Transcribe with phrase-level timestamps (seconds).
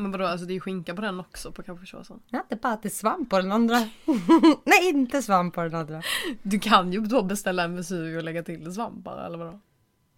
[0.00, 2.20] Men vadå, alltså det är ju skinka på den också på capricciosan.
[2.28, 3.76] Ja, det är bara att det är svamp på den andra.
[4.64, 6.02] Nej, inte svamp på den andra.
[6.42, 9.60] Du kan ju då beställa en Vesuvio och lägga till svampar eller vadå?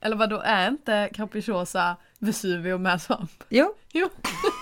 [0.01, 3.45] Eller vadå, är inte capricciosa Vesuvio med svamp?
[3.49, 4.09] Jo, Jo.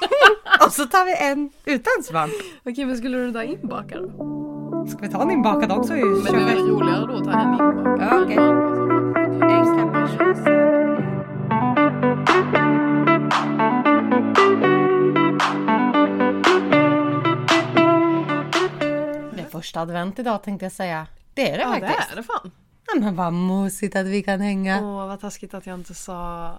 [0.66, 2.32] och så tar vi en utan svamp.
[2.64, 4.86] Okej, men skulle du ha inbakad då?
[4.88, 5.92] Ska vi ta en inbakad också?
[5.92, 7.98] Men det är väl roligare då att ta en inbakad?
[8.00, 8.36] Ja, okej.
[12.54, 12.69] En
[19.60, 21.06] första advent idag tänkte jag säga.
[21.34, 22.12] Det är det Ja, det faktiskt.
[22.12, 22.50] är det fan.
[22.86, 24.80] Ja, men vad mysigt att vi kan hänga.
[24.82, 26.58] Åh, vad taskigt att jag inte sa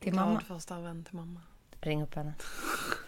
[0.00, 0.40] Till glad mamma.
[0.40, 1.40] första advent till mamma.
[1.80, 2.32] Ring upp henne.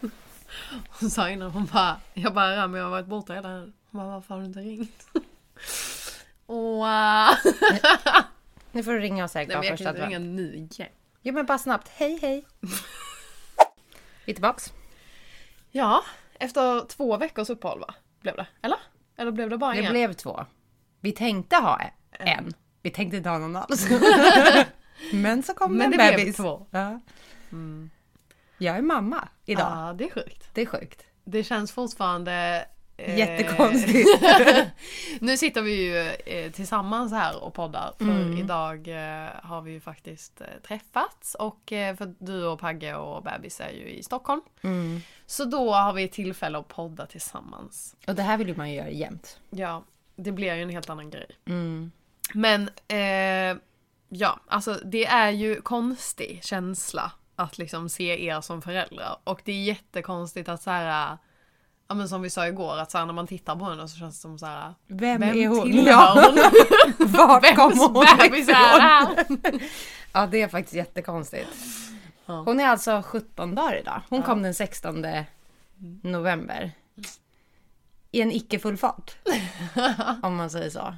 [1.00, 3.48] Hon sa innan, hon bara, jag bara Rami jag har varit borta hela.
[3.48, 5.06] Hon bara, varför har du inte ringt?
[6.46, 7.30] Åh.
[8.72, 10.22] Nu får du ringa och säga Nej glad men jag första kan inte advent.
[10.22, 10.88] ringa nu igen.
[11.22, 11.88] Jo men bara snabbt.
[11.88, 12.44] Hej hej.
[14.24, 14.72] Vi är tillbaks.
[15.70, 16.02] Ja,
[16.38, 17.94] efter två veckors uppehåll va?
[18.22, 18.46] Blev det?
[18.62, 18.78] Eller?
[19.16, 19.92] Eller blev det bara Det en?
[19.92, 20.44] blev två.
[21.00, 21.80] Vi tänkte ha
[22.18, 22.52] en.
[22.82, 23.86] Vi tänkte inte ha någon alls.
[25.12, 26.36] Men så kom Men en det blev bebis.
[26.36, 26.66] två.
[26.70, 27.00] Ja.
[28.58, 29.66] Jag är mamma idag.
[29.88, 30.50] Ja, det är sjukt.
[30.54, 31.04] Det är sjukt.
[31.24, 32.64] Det känns fortfarande...
[33.04, 34.08] eh, Jättekonstigt.
[35.20, 37.92] nu sitter vi ju eh, tillsammans här och poddar.
[37.98, 38.38] För Mm.
[38.38, 41.34] idag eh, har vi ju faktiskt eh, träffats.
[41.34, 44.40] Och för du och Pagge och bebis är ju i Stockholm.
[44.62, 45.00] Mm.
[45.26, 47.96] Så då har vi tillfälle att podda tillsammans.
[48.06, 49.38] Och det här vill man ju göra jämt.
[49.50, 49.84] Ja,
[50.16, 51.26] det blir ju en helt annan grej.
[51.46, 51.92] Mm.
[52.34, 52.70] Men
[54.08, 59.16] ja, alltså det är ju konstig känsla att liksom se er som föräldrar.
[59.24, 61.18] Och det är jättekonstigt att så här,
[61.92, 63.98] ja men som vi sa igår, att så här, när man tittar på henne så
[63.98, 64.74] känns det som så här.
[64.86, 65.84] Vem, är hon?
[65.84, 66.14] Ja,
[66.98, 68.06] vart kom Vems hon
[68.54, 69.24] här?
[70.12, 71.48] Ja, det är faktiskt jättekonstigt.
[72.26, 72.42] Ja.
[72.42, 74.02] Hon är alltså 17 dagar idag.
[74.08, 75.06] Hon kom den 16
[76.02, 76.72] november.
[78.10, 79.16] I en icke full fart.
[80.22, 80.94] om man säger så.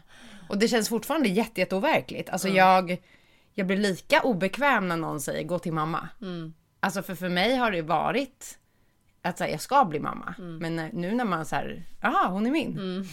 [0.48, 2.30] Och det känns fortfarande jätte, jätte overkligt.
[2.30, 3.02] Alltså jag,
[3.54, 6.08] jag blir lika obekväm när någon säger gå till mamma.
[6.80, 8.58] Alltså för, för mig har det varit
[9.24, 10.34] att säga jag ska bli mamma.
[10.38, 12.74] Men när, nu när man säger jaha hon är min.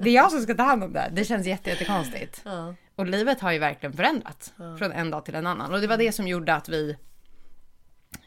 [0.00, 1.10] det är jag som ska ta hand om det.
[1.12, 2.42] Det känns jätte, jättekonstigt.
[2.44, 2.74] Ja.
[2.94, 5.74] Och livet har ju verkligen förändrats från en dag till en annan.
[5.74, 6.96] Och det var det som gjorde att vi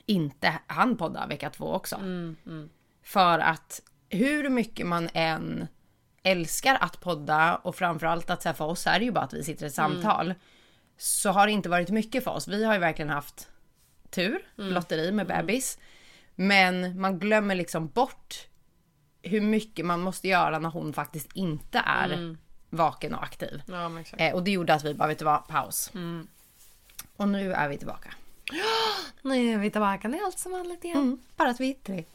[0.06, 1.95] inte hann podda vecka två också.
[3.03, 5.68] För att hur mycket man än
[6.24, 9.34] älskar att podda och framförallt att så här, för oss är det ju bara att
[9.34, 10.34] vi sitter i ett samtal.
[10.97, 12.47] Så har det inte varit mycket för oss.
[12.47, 13.50] Vi har ju verkligen haft
[14.09, 14.39] tur,
[14.74, 15.79] lotteri med bebis.
[16.40, 18.48] Men man glömmer liksom bort
[19.22, 22.09] hur mycket man måste göra när hon faktiskt inte är
[22.70, 23.62] vaken och aktiv.
[24.18, 24.25] ja.
[24.25, 25.92] Eh, och det gjorde att vi bara, vet du vad, paus.
[27.16, 28.14] Och nu är vi tillbaka.
[29.22, 30.98] Nu är vi tillbaka, det är allt som vanligt igen.
[30.98, 32.03] Mm, bara att vi är tre.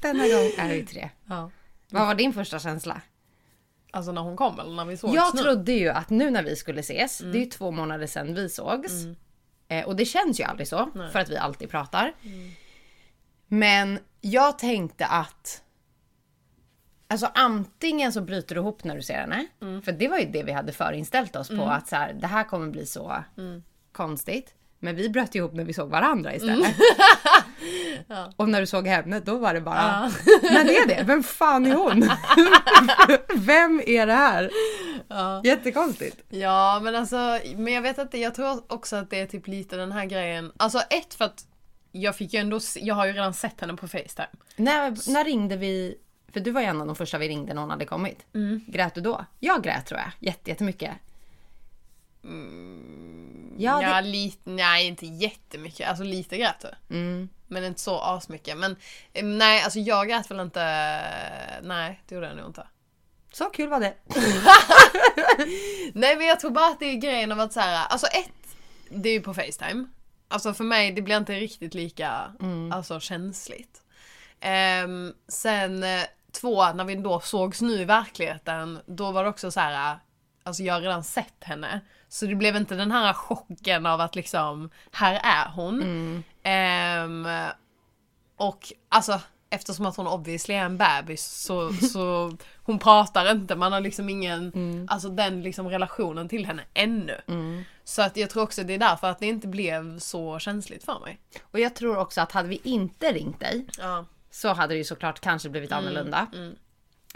[0.00, 1.10] Denna gång är vi tre.
[1.26, 1.50] Ja.
[1.90, 3.00] Vad var din första känsla?
[3.90, 5.42] Alltså när hon kom eller när vi sågs Jag nu?
[5.42, 8.48] trodde ju att nu när vi skulle ses, det är ju två månader sedan vi
[8.48, 8.92] sågs.
[9.68, 12.12] Eh, och det känns ju aldrig så, för att vi alltid pratar.
[13.48, 15.62] Men jag tänkte att
[17.10, 19.46] Alltså antingen så bryter du ihop när du ser henne.
[19.84, 21.62] För det var ju det vi hade förinställt oss på.
[21.64, 23.24] Att så här, det här kommer bli så
[23.92, 24.54] konstigt.
[24.80, 26.76] Men vi bröt ihop när vi såg varandra istället.
[28.36, 31.02] Och när du såg henne då var det bara, men är det?
[31.02, 32.10] Vem fan är hon?
[33.44, 34.50] Vem är det här?
[35.44, 36.16] Jättekonstigt.
[36.28, 39.76] Ja men alltså, men jag vet inte, jag tror också att det är typ lite
[39.76, 40.52] den här grejen.
[40.56, 41.44] Alltså ett för att
[42.02, 44.28] jag fick ju ändå, jag har ju redan sett henne på Facetime.
[44.56, 45.98] När, när ringde vi?
[46.32, 48.26] För du var ju en av de första vi ringde när hon hade kommit.
[48.66, 49.24] Grät du då?
[49.38, 50.90] Jag grät tror jag, Jätte, jättemycket.
[53.56, 56.94] Ja, Ja, det, lite, nej inte jättemycket, alltså lite grät du.
[56.96, 57.28] mm.
[57.46, 58.56] Men inte så asmycket.
[58.58, 58.76] Men
[59.22, 60.60] nej, alltså jag grät väl inte,
[61.62, 62.66] nej det gjorde jag nog inte.
[63.32, 63.94] så kul var det.
[65.94, 68.56] Nej men jag tror bara att det är grejen av att så här, alltså ett,
[68.90, 69.86] det är ju på Facetime.
[70.28, 72.32] Alltså för mig, det blir inte riktigt lika
[72.72, 73.82] alltså, känsligt.
[74.40, 76.02] Ehm, sen eh,
[76.32, 79.98] två, när vi då sågs nu i verkligheten, då var det också så här,
[80.42, 81.80] alltså jag har redan sett henne.
[82.08, 85.82] Så det blev inte den här chocken av att liksom, här är hon.
[86.42, 87.28] Ehm,
[88.36, 93.72] och alltså eftersom att hon obviously är en bebis så, så hon pratar inte, man
[93.72, 94.52] har liksom ingen,
[94.90, 97.20] alltså den liksom relationen till henne ännu.
[97.84, 101.00] Så att jag tror också det är därför att det inte blev så känsligt för
[101.00, 101.18] mig.
[101.42, 104.04] Och jag tror också att hade vi inte ringt dig Ja.
[104.30, 106.26] så hade det ju såklart kanske blivit annorlunda.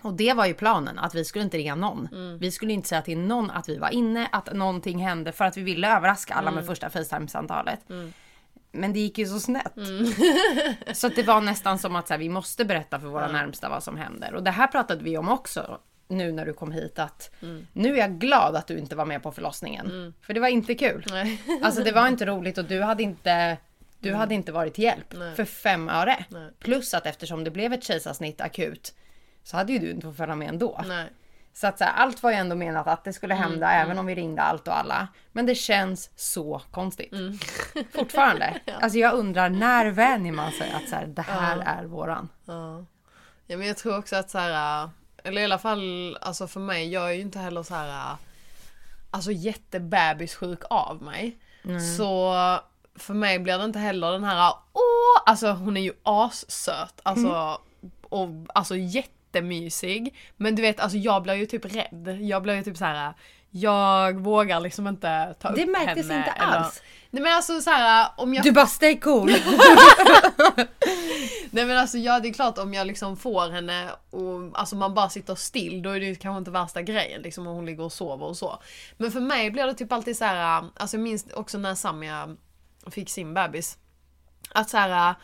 [0.02, 2.08] Och det var ju planen, att vi skulle inte ringa någon.
[2.40, 5.56] Vi skulle inte säga till någon att vi var inne, att någonting hände för att
[5.56, 7.80] vi ville överraska alla med första Facetime-samtalet.
[8.72, 9.76] Men det gick ju så snett.
[9.76, 10.12] Mm.
[10.94, 13.82] så det var nästan som att så här, vi måste berätta för våra närmsta vad
[13.82, 14.34] som händer.
[14.34, 17.66] Och det här pratade vi om också nu när du kom hit att Mm.
[17.72, 20.14] nu är jag glad att du inte var med på förlossningen.
[20.22, 21.04] För det var inte kul.
[21.10, 21.42] Nej.
[21.62, 23.56] Alltså det var inte roligt och du hade inte
[23.98, 25.34] du hade inte varit till hjälp Nej.
[25.34, 26.24] för fem öre.
[26.28, 26.50] Nej.
[26.58, 28.94] Plus att eftersom det blev ett kejsarsnitt akut
[29.42, 30.80] så hade ju du inte fått följa med ändå.
[30.86, 31.06] Nej.
[31.54, 34.06] Så att så här, allt var ju ändå menat att det skulle hända även om
[34.06, 35.08] vi ringde allt och alla.
[35.32, 37.12] Men det känns så konstigt.
[37.94, 38.60] Fortfarande.
[38.80, 42.28] Alltså jag undrar när vänjer man sig att så här, det här är våran.
[42.44, 42.84] Ja.
[43.46, 44.90] ja men jag tror också att så här,
[45.24, 48.16] eller i alla fall alltså för mig, jag är ju inte heller så här
[49.10, 51.38] alltså jättebebissjuk av mig.
[51.96, 52.34] Så
[52.96, 57.00] för mig blir det inte heller den här åh, alltså hon är ju assöt.
[57.02, 57.60] Alltså,
[58.02, 58.74] och, alltså
[59.36, 60.14] jättemysig.
[60.36, 62.18] Men du vet, alltså jag blir ju typ rädd.
[62.20, 63.14] Jag blir ju typ så här.
[63.50, 66.18] Jag vågar liksom inte ta Det upp märktes henne.
[66.18, 66.82] inte eller- alls.
[67.10, 69.28] Nej men alltså så här, om jag Du bara stay cool.
[71.50, 74.94] Nej men alltså ja det är klart om jag liksom får henne och alltså man
[74.94, 77.82] bara sitter still då är det ju kanske inte värsta grejen liksom om hon ligger
[77.84, 78.62] och sover och så.
[78.96, 82.36] Men för mig blir det typ alltid så här, alltså jag minns också när Samia
[82.90, 83.78] fick sin bebis.
[84.54, 85.14] Att så här.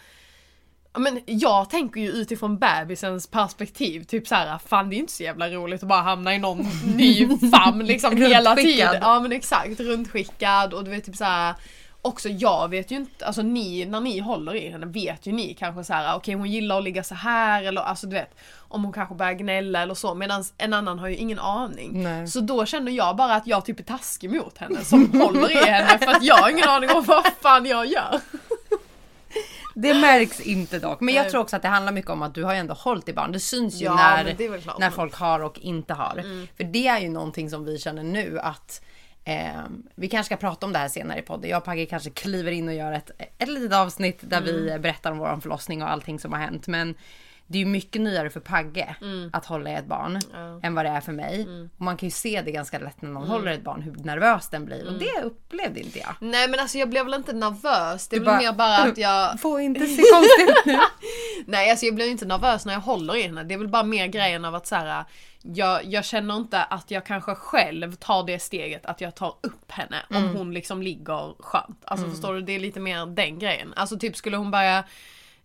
[0.99, 5.23] Men jag tänker ju utifrån bebisens perspektiv, typ så här, fan det är inte så
[5.23, 6.59] jävla roligt att bara hamna i någon
[6.97, 8.97] ny famn liksom hela tiden.
[9.01, 11.55] Ja men exakt, runtskickad och du vet typ så här.
[12.03, 15.55] Också jag vet ju inte, alltså ni, när ni håller i henne vet ju ni
[15.55, 18.35] kanske så här, okej hon gillar att ligga så här eller alltså du vet
[18.69, 22.03] om hon kanske börjar gnälla eller så medan en annan har ju ingen aning.
[22.03, 22.29] Nej.
[22.29, 25.71] Så då känner jag bara att jag typ är taskig mot henne som håller i
[25.71, 28.21] henne för att jag har ingen aning om vad fan jag gör.
[29.75, 31.01] Det märks inte dock.
[31.01, 33.09] Men jag tror också att det handlar mycket om att du har ju ändå hållit
[33.09, 33.33] i barn.
[33.33, 34.21] Det syns ju Ja, när.
[34.41, 34.61] Mm.
[34.79, 36.15] när folk har och inte har.
[36.57, 38.83] För det är ju någonting som vi känner nu att
[39.25, 39.49] eh,
[39.95, 41.51] vi kanske ska prata om det här senare i podden.
[41.51, 44.55] Jag och Pagge kanske kliver in och gör ett, ett litet avsnitt där Mm.
[44.55, 46.67] vi berättar om vår förlossning och allting som har hänt.
[46.67, 46.95] Men
[47.51, 48.97] det är ju mycket nyare för Pagge
[49.33, 50.21] att hålla i ett barn Mm.
[50.33, 50.39] Ja.
[50.39, 50.61] Mm.
[50.63, 51.47] än vad det är för mig.
[51.77, 54.49] Och man kan ju se det ganska lätt när någon håller ett barn hur nervös
[54.49, 54.87] den blir.
[54.87, 56.15] Och det upplevde inte jag.
[56.21, 58.99] Nej men alltså jag blev väl inte nervös, det Du väl bara, mer bara att
[58.99, 60.79] jag Får inte se konstig ut nu.
[61.47, 63.45] Nej alltså jag blir inte nervös när jag håller i henne.
[63.45, 65.05] Det är väl bara mer grejen av att så här.
[65.43, 69.73] Jag, jag känner inte att jag kanske själv tar det steget att jag tar upp
[69.73, 71.81] henne om hon liksom ligger skönt.
[71.85, 72.41] Alltså förstår du?
[72.41, 73.73] Det är lite mer den grejen.
[73.77, 74.85] Alltså typ skulle hon börja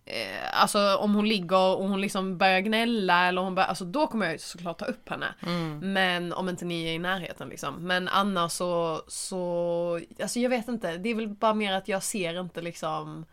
[0.06, 4.06] Eh, alltså om hon ligger och hon liksom börjar gnälla eller hon börjar, alltså då
[4.06, 5.34] kommer jag såklart ta upp henne.
[5.82, 7.74] Men om inte ni är i närheten liksom.
[7.86, 10.96] Men annars så, så, alltså jag vet inte.
[10.96, 13.26] Det är väl bara mer att jag ser inte liksom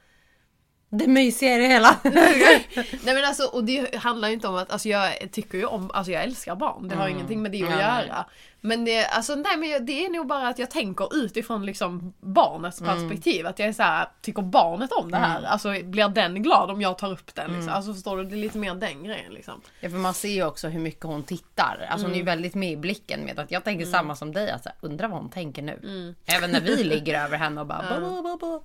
[0.90, 1.98] Det mysiga i det hela.
[2.04, 5.92] Nej men alltså, och det handlar ju inte om att, alltså jag tycker ju om,
[5.94, 6.88] alltså jag älskar barn.
[6.88, 7.80] Det har ingenting med det att Mm.
[7.80, 8.26] Göra.
[8.64, 12.82] Men det, alltså nej men det är nog bara att jag tänker utifrån liksom barnets
[12.82, 12.94] Mm.
[12.96, 13.48] perspektiv.
[13.48, 15.44] Att jag är så här, tycker barnet om det här?
[15.44, 17.46] Alltså blir den glad om jag tar upp den?
[17.46, 17.58] Mm.
[17.58, 17.74] Liksom?
[17.76, 18.24] Alltså förstår du?
[18.24, 19.62] Det är lite mer den grejen liksom.
[19.80, 21.88] Ja, för man ser ju också hur mycket hon tittar.
[21.90, 24.52] Alltså hon är ju väldigt med i blicken med att jag tänker samma som dig.
[24.52, 26.16] Alltså, undrar vad hon tänker nu.
[26.26, 28.64] Även när vi ligger över henne och bara bo, bo, bo, bo.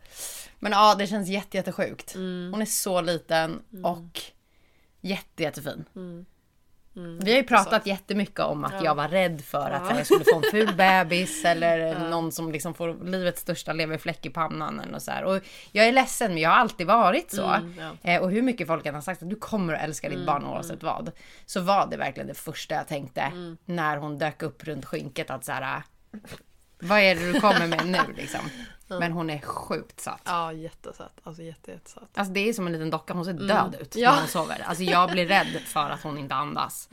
[0.59, 2.15] Men ja, det känns jätte, jättesjukt.
[2.15, 4.21] Hon är så liten och
[5.01, 5.85] jätte, jättefin.
[6.99, 10.07] Vi har ju pratat jättemycket om att jag var rädd för att så här, jag
[10.07, 14.81] skulle få en ful bebis eller någon som liksom får livets största leverfläck i pannan
[14.81, 15.25] eller så här.
[15.25, 15.41] Och
[15.73, 17.47] jag är ledsen men jag har alltid varit så.
[17.47, 18.11] Mm, ja.
[18.13, 20.45] Eh, och hur mycket folk än har sagt att du kommer att älska ditt barn
[20.47, 21.11] oavsett vad.
[21.47, 23.33] Så var det verkligen det första jag tänkte
[23.65, 25.83] när hon dök upp runt skynket att så här.
[26.79, 28.41] Vad är det du kommer med nu liksom?
[28.89, 30.21] Men hon är sjukt satt.
[30.25, 31.13] Ja jättesöt.
[31.23, 31.79] Alltså jätte.
[32.15, 34.11] Alltså det är som en liten docka, hon ser död ut Ja.
[34.13, 34.63] när hon sover.
[34.67, 36.89] Alltså jag blir rädd för att hon inte andas.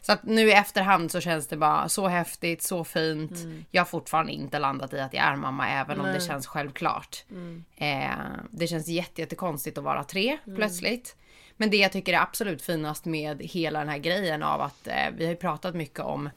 [0.00, 3.32] Så att nu i efterhand så känns det bara så häftigt, så fint.
[3.70, 7.24] Jag har fortfarande inte landat i att jag är mamma även om det känns självklart.
[7.76, 8.10] Eh,
[8.50, 11.16] det känns jätte, jättekonstigt att vara tre plötsligt.
[11.56, 14.94] Men det jag tycker är absolut finast med hela den här grejen av att eh,
[15.16, 16.30] vi har ju pratat mycket om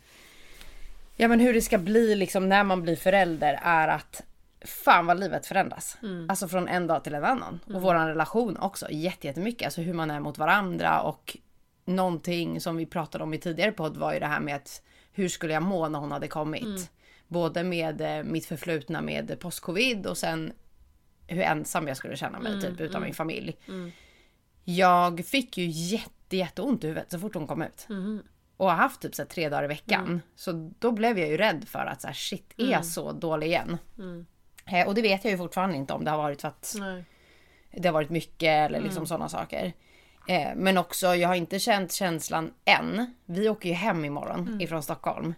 [1.15, 4.21] Ja men hur det ska bli liksom när man blir förälder är att
[4.63, 5.98] fan vad livet förändras.
[6.29, 7.60] Alltså från en dag till en annan.
[7.75, 9.65] Och våran relation också jätte- jättemycket.
[9.65, 11.38] Alltså hur man är mot varandra och
[11.86, 15.29] någonting som vi pratade om i tidigare podd var ju det här med att hur
[15.29, 16.91] skulle jag må när hon hade kommit?
[17.27, 20.53] Både med eh, mitt förflutna med postcovid och sen
[21.27, 23.58] hur ensam jag skulle känna mig typ utan min familj.
[24.63, 27.86] Jag fick ju jätte, jätteont i huvudet så fort hon kom ut.
[28.58, 30.22] Och har haft typ så tre dagar i veckan.
[30.36, 33.48] Så då blev jag ju rädd för att så här, shit, är jag så dålig
[33.48, 33.77] igen?
[34.65, 37.03] Eh, och det vet jag ju fortfarande inte om det har varit för att Nej.
[37.72, 39.74] det har varit mycket eller liksom sådana saker.
[40.27, 43.13] Eh, men också, jag har inte känt känslan än.
[43.25, 45.34] Vi åker ju hem imorgon ifrån Stockholm.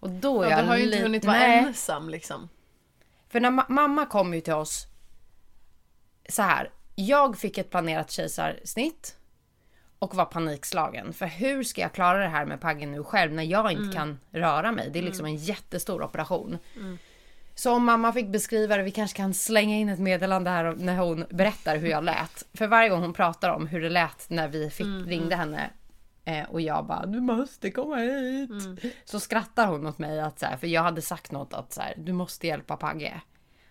[0.00, 1.58] Och då är Ja, jag du har ju inte hunnit vara Nej.
[1.58, 2.48] ensam liksom.
[3.28, 4.86] För när ma- mamma kom ju till oss
[6.28, 6.70] så här.
[6.94, 9.16] Jag fick ett planerat kejsarsnitt
[9.98, 11.12] och var panikslagen.
[11.12, 14.20] För hur ska jag klara det här med Paggen nu själv när jag inte kan
[14.30, 14.90] röra mig?
[14.92, 16.58] Det är liksom en jättestor operation.
[17.54, 20.96] Så om mamma fick beskriva det, vi kanske kan slänga in ett meddelande här när
[20.96, 22.44] hon berättar hur jag lät.
[22.54, 25.70] För varje gång hon pratar om hur det lät när vi fick, ringde henne
[26.24, 28.50] eh, och jag bara du måste komma hit.
[29.04, 31.80] Så skrattar hon åt mig att så här, för jag hade sagt något att så
[31.80, 33.20] här, du måste hjälpa Pagge.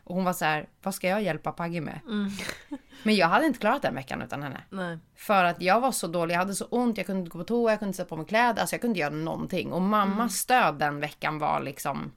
[0.04, 2.00] Och hon var så här, vad ska jag hjälpa Pagge med?
[3.04, 4.64] Men jag hade inte klarat den veckan utan henne.
[4.70, 4.98] Nej.
[5.16, 7.46] För att jag var så dålig, jag hade så ont, jag kunde inte gå på
[7.46, 9.72] toa, jag kunde inte sätta på mig kläder, alltså jag kunde inte göra någonting.
[9.72, 12.12] Och mammas stöd den veckan var liksom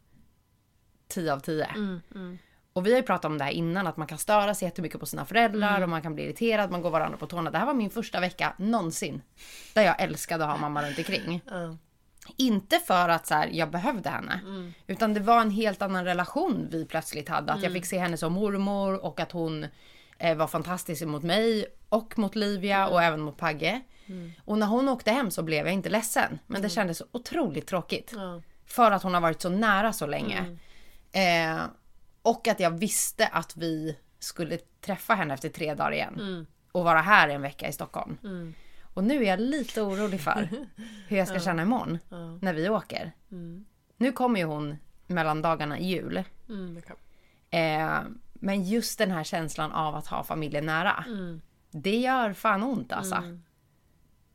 [1.13, 1.69] 10 av 10.
[2.73, 5.01] Och vi har ju pratat om det här innan, att man kan störa sig jättemycket
[5.01, 7.51] på sina föräldrar och man kan bli irriterad, man går varandra på tårna.
[7.51, 9.23] Det här var min första vecka någonsin.
[9.75, 11.41] Där jag älskade att ha mamma runt omkring.
[11.51, 11.77] Ja.
[12.37, 14.41] Inte för att så här, jag behövde henne.
[14.87, 17.53] Utan det var en helt annan relation vi plötsligt hade.
[17.53, 19.67] Att jag fick se henne som mormor och att hon
[20.19, 23.81] eh, var fantastisk mot mig och mot Livia och även mot Pagge.
[24.45, 26.39] Och när hon åkte hem så blev jag inte ledsen.
[26.47, 28.13] Men det kändes så otroligt tråkigt.
[28.67, 30.59] För att hon har varit så nära så länge.
[31.13, 31.65] Eh,
[32.23, 36.47] och att jag visste att vi skulle träffa henne efter tre dagar igen.
[36.73, 38.17] Och vara här en vecka i Stockholm.
[38.95, 40.49] Och nu är jag lite orolig för
[41.09, 41.99] hur jag ska känna imorgon.
[42.43, 43.13] När vi åker.
[43.97, 44.77] Nu kommer ju hon
[45.07, 46.25] mellan dagarna i jul.
[46.49, 46.83] Mm.
[47.51, 48.01] Eh,
[48.35, 51.05] men just den här känslan av att ha familjen nära.
[51.71, 53.15] Det gör fan ont alltså.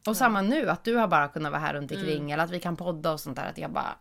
[0.08, 2.60] Och samma nu, att du har bara kunnat vara här runt omkring eller att vi
[2.60, 3.50] kan podda och sånt där.
[3.50, 3.96] Att jag bara,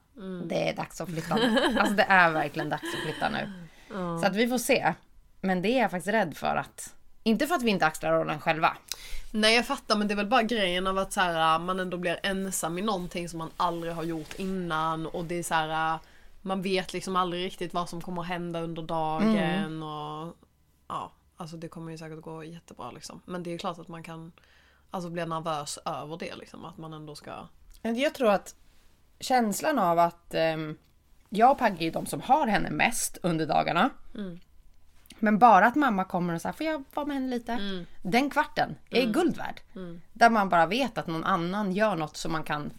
[0.45, 1.79] det är dags att flytta nu.
[1.79, 3.53] Alltså det är verkligen dags att flytta nu.
[4.21, 4.95] Så att vi får se.
[5.41, 8.41] Men det är jag faktiskt rädd för att, inte för att vi inte axlar rollen
[8.41, 8.77] själva.
[9.33, 11.97] Nej jag fattar men det är väl bara grejen av att så här, man ändå
[11.97, 15.99] blir ensam i någonting som man aldrig har gjort innan och det är så här,
[16.43, 20.37] man vet liksom aldrig riktigt vad som kommer att hända under dagen och
[20.89, 23.21] ja, alltså det kommer ju säkert gå jättebra liksom.
[23.25, 24.33] Men det är klart att man kan
[24.91, 27.33] alltså bli nervös över det liksom, att man ändå ska
[27.83, 28.55] Jag tror att
[29.21, 30.77] känslan av att ehm,
[31.29, 33.91] jag och Pagge är de som har henne mest under dagarna.
[35.19, 37.53] Men bara att mamma kommer och säger får jag vara med henne lite?
[38.03, 39.61] Den kvarten är guld värd.
[40.13, 42.71] Där man bara vet att någon annan gör något som man kan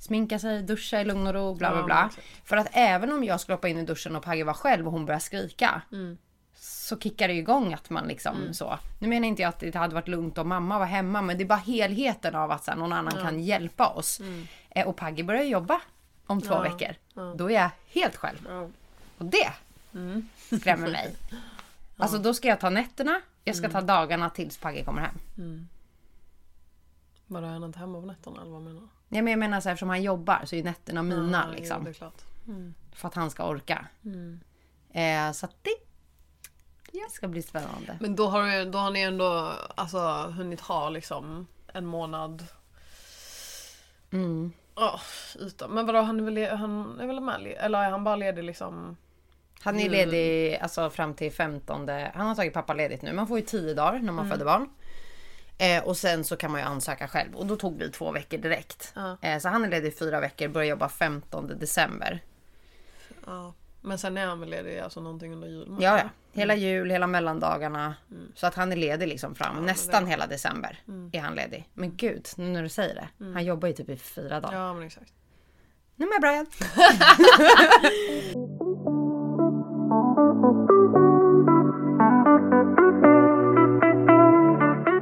[0.00, 2.06] sminka sig, duscha i lugn och ro, bla bla Ja, bla.
[2.08, 2.26] exakt.
[2.48, 4.92] För att även om jag skulle hoppa in i duschen och Pagge var själv och
[4.92, 5.82] hon börjar skrika.
[6.58, 8.78] Så kickar det igång att man liksom så.
[8.98, 11.44] Nu menar inte jag att det hade varit lugnt om mamma var hemma men det
[11.44, 14.20] är bara helheten av att så här, någon annan kan hjälpa oss.
[14.76, 15.80] Eh, och Pagge börjar jobba
[16.26, 16.94] om två Ja, veckor.
[17.36, 18.38] Då är jag helt själv.
[18.48, 18.68] Ja.
[19.18, 19.52] Och det
[20.60, 21.16] skrämmer mig.
[21.98, 25.18] Alltså då ska jag ta nätterna, jag ska ta dagarna tills Pagge kommer hem.
[27.26, 29.16] Vadå, är han inte hemma på nätterna eller vad menar du?
[29.16, 31.76] Ja, men jag menar så här, eftersom han jobbar så är nätterna mina Ja, liksom.
[31.78, 32.22] Jo, det är klart.
[32.92, 33.86] För att han ska orka.
[34.92, 35.76] Eh, så att det,
[36.92, 37.98] det ska bli spännande.
[38.00, 39.98] Men då har, då har ni ändå alltså,
[40.36, 42.46] hunnit ha liksom en månad
[44.10, 44.52] Mm.
[44.76, 45.00] Ja,
[45.38, 45.70] utan.
[45.70, 47.42] Men vadå, han är väl, han är väl med?
[47.42, 48.96] le- Eller är han bara ledig liksom?
[49.60, 51.88] Han är ledig alltså, fram till 15.
[52.14, 53.12] Han har tagit pappaledigt nu.
[53.12, 54.68] Man får ju 10 dagar när man föder barn.
[55.58, 57.34] Eh, och sen så kan man ju ansöka själv.
[57.36, 58.92] Och då tog vi två veckor direkt.
[58.96, 59.16] Ja.
[59.22, 62.20] Eh, så han är ledig i fyra veckor, börjar jobba 15 december.
[63.26, 63.54] Ja.
[63.86, 65.76] Men sen är han väl ledig alltså någonting under jul?
[65.80, 66.08] Ja, ja.
[66.32, 67.94] Hela jul, hela mellandagarna.
[68.34, 69.66] Så att han är ledig liksom fram.
[69.66, 70.78] Nästan hela december
[71.12, 71.68] är han ledig.
[71.74, 73.08] Men gud, nu när du säger det.
[73.32, 74.58] Han jobbar ju typ i fyra dagar.
[74.58, 75.12] Ja, men exakt.
[75.96, 76.46] Nu med Brian.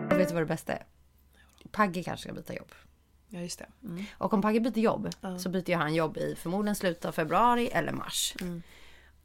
[0.19, 0.87] Vet du vad det bästa är?
[1.71, 2.73] Pagge kanske ska byta jobb.
[3.35, 3.67] Ja, just det.
[3.85, 4.05] Mm.
[4.19, 7.93] Och om Pagge byter jobb så byter han jobb i förmodligen slutet av februari eller
[7.93, 8.35] mars.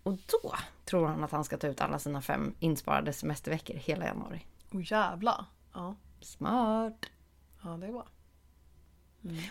[0.03, 0.53] Och då
[0.85, 4.45] tror han att han ska ta ut alla sina fem insparade semesterveckor hela januari.
[4.71, 5.45] Oh jävlar.
[5.73, 5.95] Ja.
[6.21, 7.05] Smart!
[7.63, 8.07] ja, det är bra.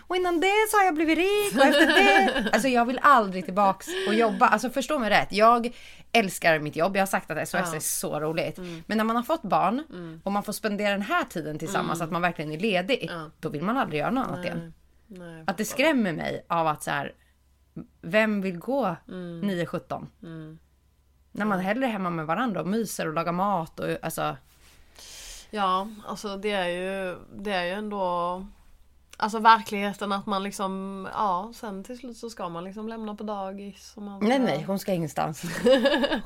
[0.01, 2.49] Och innan det så har jag blivit rik och efter det...
[2.53, 4.47] Alltså jag vill aldrig tillbaks och jobba.
[4.47, 5.31] Alltså förstå mig rätt.
[5.31, 5.75] Jag
[6.11, 6.95] älskar mitt jobb.
[6.95, 7.75] Jag har sagt att SOS Ja.
[7.75, 8.57] är så roligt.
[8.85, 9.83] Men när man har fått barn
[10.23, 13.07] och man får spendera den här tiden tillsammans, att man verkligen är ledig.
[13.11, 13.29] Ja.
[13.39, 14.73] Då vill man aldrig göra något annat igen.
[15.07, 15.43] Nej.
[15.47, 17.13] Att det skrämmer mig av att så här,
[18.01, 20.07] vem vill gå 9-17?
[21.31, 24.37] När man hellre är hemma med varandra och myser och lagar mat och alltså...
[25.49, 28.45] Ja, alltså det är ju, det är ju ändå
[29.21, 33.23] Alltså verkligheten att man liksom, ja sen till slut så ska man liksom lämna på
[33.23, 33.93] dagis.
[33.95, 34.19] Och man.
[34.19, 35.41] Nej nej, hon ska ingenstans.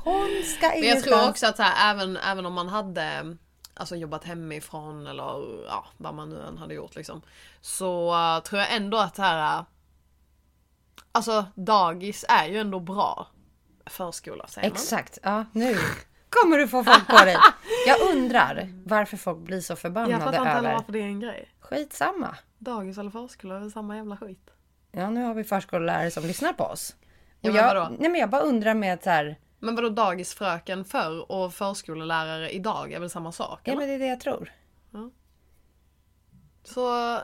[0.04, 1.02] Hon ska Men jag ingenstans.
[1.02, 3.36] tror också att så här, även, även om man hade
[3.74, 5.24] alltså, jobbat hemifrån eller
[5.68, 7.22] ja, vad man nu än hade gjort liksom.
[7.60, 9.64] Så uh, tror jag ändå att här.
[11.12, 13.26] Alltså dagis är ju ändå bra
[13.86, 14.72] förskola säger man.
[14.76, 15.76] Exakt, ja nu.
[16.28, 17.36] kommer du få folk på dig.
[17.86, 20.78] Jag undrar varför folk blir så Jag förbannade fattar inte heller över...
[20.78, 21.53] varför det är en grej.
[21.68, 22.36] Skitsamma.
[22.58, 24.50] Dagis eller förskola är väl samma jävla skit.
[24.92, 26.96] Ja, nu har vi förskollärare som lyssnar på oss.
[27.40, 27.96] Ja, Och men jag, vadå?
[27.98, 29.36] nej, men jag bara undrar med så här...
[29.58, 33.60] Men vadå dagisfröken förr och förskolelärare idag är väl samma sak?
[33.64, 33.80] Ja, eller?
[33.80, 34.52] men det är det jag tror.
[36.64, 37.18] Så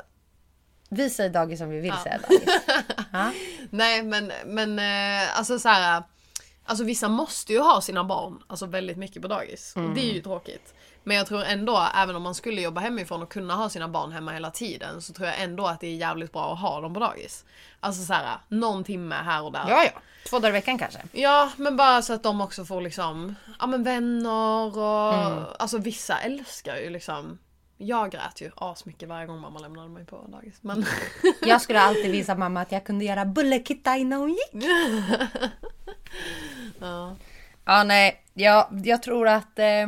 [0.90, 2.02] Vi säger dagis som vi vill Ja.
[2.02, 2.49] säga dagis.
[3.12, 3.32] Ja.
[3.70, 6.02] nej men, men eh, alltså så här.
[6.71, 9.73] Alltså vissa måste ju ha sina barn alltså väldigt mycket på dagis.
[9.77, 10.75] Och Det är ju tråkigt.
[11.05, 14.12] Men jag tror ändå, även om man skulle jobba hemifrån och kunna ha sina barn
[14.12, 16.95] hemma hela tiden så tror jag ändå att det är jävligt bra att ha dem
[16.95, 17.45] på dagis.
[17.81, 19.65] Alltså så här, någon timme här och där.
[19.69, 20.00] ja, ja.
[20.31, 20.99] Två dagar i veckan kanske.
[21.12, 26.19] Ja, men bara så att de också får liksom, ja men vänner och alltså vissa
[26.19, 27.39] älskar ju liksom
[27.83, 30.59] jag grät ju asmycket varje gång mamma lämnade mig på dagis.
[30.63, 30.85] Men
[31.43, 34.65] Jag skulle alltid visa mamma att jag kunde göra bullekitta innan hon gick.
[36.81, 37.17] ja.
[37.65, 38.23] Ja, nej.
[38.35, 39.87] Jag, jag tror att eh,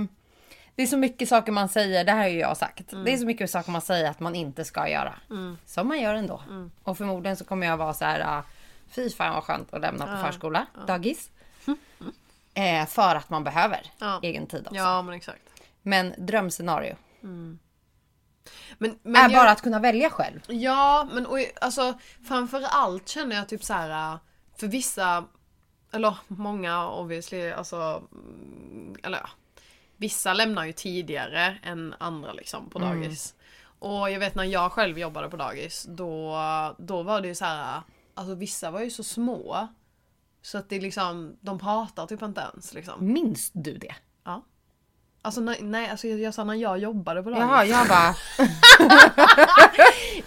[0.75, 2.05] det är så mycket saker man säger.
[2.05, 2.91] Det här har ju jag sagt.
[3.05, 5.15] Det är så mycket saker man säger att man inte ska göra.
[5.67, 6.43] Som man gör ändå.
[6.83, 8.21] Och förmodligen så kommer jag vara så här.
[8.39, 8.43] ah,
[8.89, 11.31] Fy fan vad skönt att lämna på förskola, dagis.
[12.55, 14.21] Eh, för att man behöver Ja.
[14.23, 14.75] egen tid också.
[14.75, 15.43] ja men exakt.
[15.83, 16.97] Men drömscenario
[18.79, 20.41] Men, men är jag- bara att kunna välja själv.
[20.49, 24.19] Ja, men och, alltså framför allt känner jag typ så här
[24.57, 25.25] för vissa,
[25.93, 29.29] eller många obviously, alltså, mm, eller ja,
[29.97, 33.35] vissa lämnar ju tidigare än andra liksom på dagis.
[33.79, 36.37] Och jag vet när jag själv jobbade på dagis, då,
[36.79, 37.83] då var det ju så här,
[38.15, 39.69] alltså vissa var ju så små.
[40.43, 43.13] Så att det liksom, de pratar typ inte ens liksom.
[43.13, 43.95] Minns du det?
[45.25, 47.43] Alltså nej, nej alltså jag, jag sa när jag jobbade på dagis.
[47.43, 48.14] Jaha, jag bara...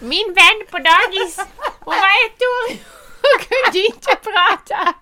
[0.00, 1.36] Min vän på dagis,
[1.80, 2.78] hon var ett år
[3.20, 4.94] och kunde inte prata.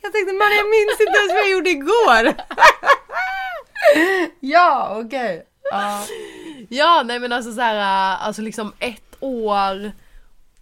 [0.00, 2.34] Jag tänkte man jag minns inte ens vad jag gjorde igår.
[4.40, 5.46] ja, okej.
[5.70, 6.04] Ja.
[6.68, 9.92] Ja, nej men alltså så här, alltså liksom ett år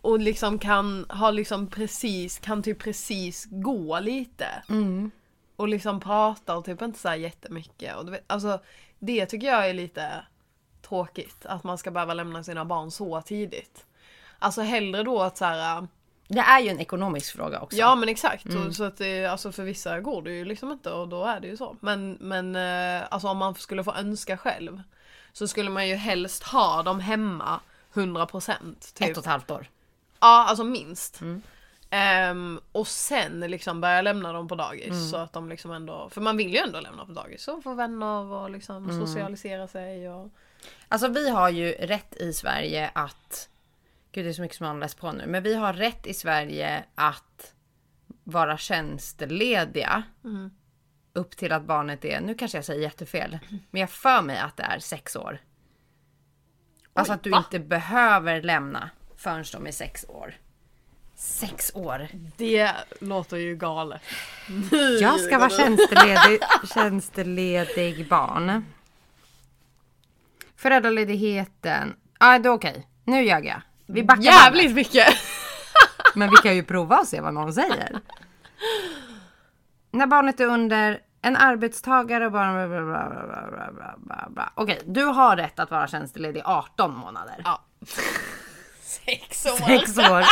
[0.01, 4.49] och liksom kan ha liksom precis, kan typ precis gå lite.
[4.69, 5.11] Mm.
[5.57, 7.97] Och liksom prata och typ inte så här jättemycket.
[7.97, 8.61] Och du vet, alltså
[8.99, 10.25] det tycker jag är lite
[10.89, 11.47] tråkigt.
[11.47, 13.87] Att man ska behöva lämna sina barn så tidigt.
[14.39, 15.89] Alltså hellre då att så här.
[16.29, 17.77] Det är ju en ekonomisk fråga också.
[17.77, 18.45] Ja men exakt.
[18.45, 18.67] Mm.
[18.67, 21.41] Och så att det, alltså för vissa går det ju liksom inte och då är
[21.41, 21.77] det ju så.
[21.81, 24.83] Men, men eh, alltså om man skulle få önska själv.
[25.33, 27.61] Så skulle man ju helst ha dem hemma
[27.95, 29.11] 100% typ.
[29.11, 29.67] Ett och ett halvt år.
[30.21, 31.21] Ja alltså minst.
[31.21, 31.43] Mm.
[31.97, 35.09] Ehm, och sen liksom börja lämna dem på dagis Mm.
[35.09, 37.75] så att de liksom ändå, för man vill ju ändå lämna på dagis och få
[37.75, 39.07] vänner och liksom Mm.
[39.07, 40.31] socialisera sig och
[40.89, 43.49] Alltså vi har ju rätt i Sverige att...
[44.13, 45.27] Gud det är så mycket som man läst på nu.
[45.27, 47.55] Men vi har rätt i Sverige att
[48.25, 50.03] vara tjänstlediga.
[51.13, 53.39] Upp till att barnet är, nu kanske jag säger jättefel.
[53.71, 55.39] Men jag för mig att det är sex år.
[56.93, 57.39] Alltså Oj, att du va?
[57.39, 60.35] inte behöver lämna förrän de är sex år.
[61.25, 62.09] Sex år.
[62.37, 64.03] det låter ju galet.
[65.01, 66.41] Jag ska vara tjänsteledig,
[66.75, 68.65] tjänsteledig barn.
[70.57, 71.97] Föräldraledigheten.
[72.21, 72.89] Ja, det är okej.
[73.05, 73.61] Nu ljög jag.
[73.87, 74.35] Vi backar bandet.
[74.35, 75.07] Jävligt mycket!
[76.15, 78.01] Men vi kan ju prova och se vad någon säger.
[79.91, 82.67] När barnet är under en arbetstagare och bara...
[82.67, 84.53] Bla, bla, bla, bla, bla, bla, bla, bla.
[84.55, 87.43] Okej, du har rätt att vara tjänsteledig i 18 månader.
[87.45, 87.61] Ja.
[88.85, 89.67] Sex år!
[89.67, 90.25] Sex år.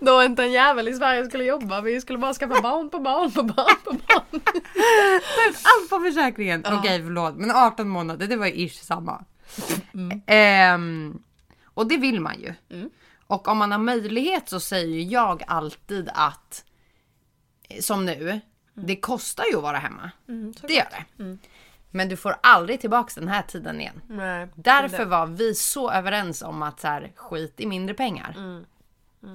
[0.04, 3.32] Då inte en jävel i Sverige skulle jobba, vi skulle bara skaffa barn på barn
[3.32, 4.24] på barn på barn.
[5.62, 6.64] Allt på försäkringen.
[6.66, 7.36] Okej, förlåt.
[7.36, 9.24] Men 18 månader, det var ju ish samma.
[10.26, 11.18] Ehm,
[11.64, 12.54] och det vill man ju.
[13.26, 16.64] Och om man har möjlighet så säger jag alltid att,
[17.68, 18.40] eh, som nu,
[18.74, 20.10] det kostar ju att vara hemma.
[20.62, 21.04] det gör det.
[21.90, 24.02] Men du får aldrig tillbaks den här tiden igen.
[24.06, 24.48] Nej.
[24.54, 28.36] Därför var vi så överens om att så här, skit i mindre pengar.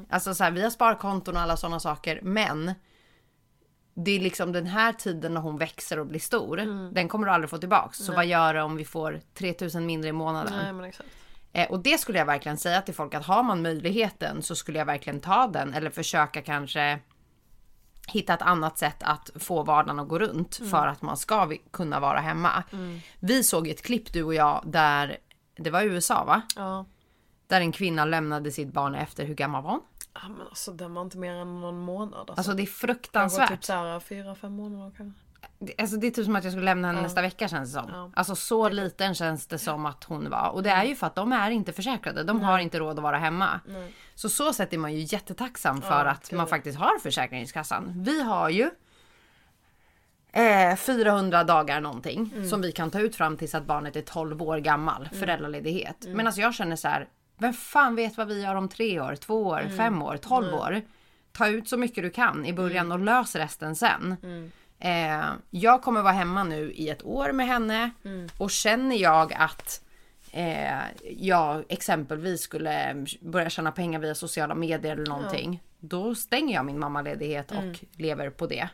[0.09, 2.73] Alltså så här, vi har sparkonton och alla sådana saker, men
[3.93, 6.57] det är liksom den här tiden när hon växer och blir stor,
[6.93, 7.97] den kommer du aldrig få tillbaks.
[7.97, 10.53] Så vad gör det om vi får 3000 mindre i månaden?
[10.63, 11.09] Nej men exakt.
[11.53, 14.79] Eh, och det skulle jag verkligen säga till folk att har man möjligheten så skulle
[14.79, 16.99] jag verkligen ta den eller försöka kanske
[18.07, 21.99] hitta ett annat sätt att få vardagen att gå runt för att man ska kunna
[21.99, 22.63] vara hemma.
[23.19, 25.17] Vi såg ett klipp du och jag där,
[25.55, 26.41] det var i USA va?
[26.55, 26.85] Ja.
[27.47, 29.81] Där en kvinna lämnade sitt barn efter, hur gammal var hon?
[30.13, 32.33] ja men alltså den var inte mer än någon månad alltså.
[32.37, 33.49] Alltså det är Kanske fruktansvärt.
[33.49, 35.19] typ såhär fyra, fem månader kanske.
[35.59, 37.79] Det- Alltså det är typ som att jag skulle lämna henne nästa vecka känns det
[37.81, 37.89] som.
[37.93, 38.11] Ja.
[38.15, 40.49] Alltså så liten känns det som att hon var.
[40.49, 42.23] Och det är ju för att de är inte försäkrade.
[42.23, 43.59] De har inte råd att vara hemma.
[43.67, 43.93] Nej.
[44.15, 47.93] Så så sätt är man ju jättetacksam för Ja, att man faktiskt har Försäkringskassan.
[47.95, 48.69] Vi har ju
[50.31, 54.41] eh, 400 dagar någonting som vi kan ta ut fram tills att barnet är 12
[54.41, 55.09] år gammal.
[55.19, 56.05] Föräldraledighet.
[56.07, 57.07] Men alltså jag känner så här.
[57.37, 60.81] Vem fan vet vad vi gör om tre år, två år, fem år, 12 år.
[61.31, 64.17] Ta ut så mycket du kan i början och lös resten sen.
[64.83, 67.91] Eh, jag kommer vara hemma nu i ett år med henne
[68.37, 69.81] och känner jag att
[70.31, 70.81] eh,
[71.17, 75.63] jag exempelvis skulle börja tjäna pengar via sociala medier eller någonting.
[75.79, 77.57] Då stänger jag min mammaledighet och
[78.01, 78.69] lever på det.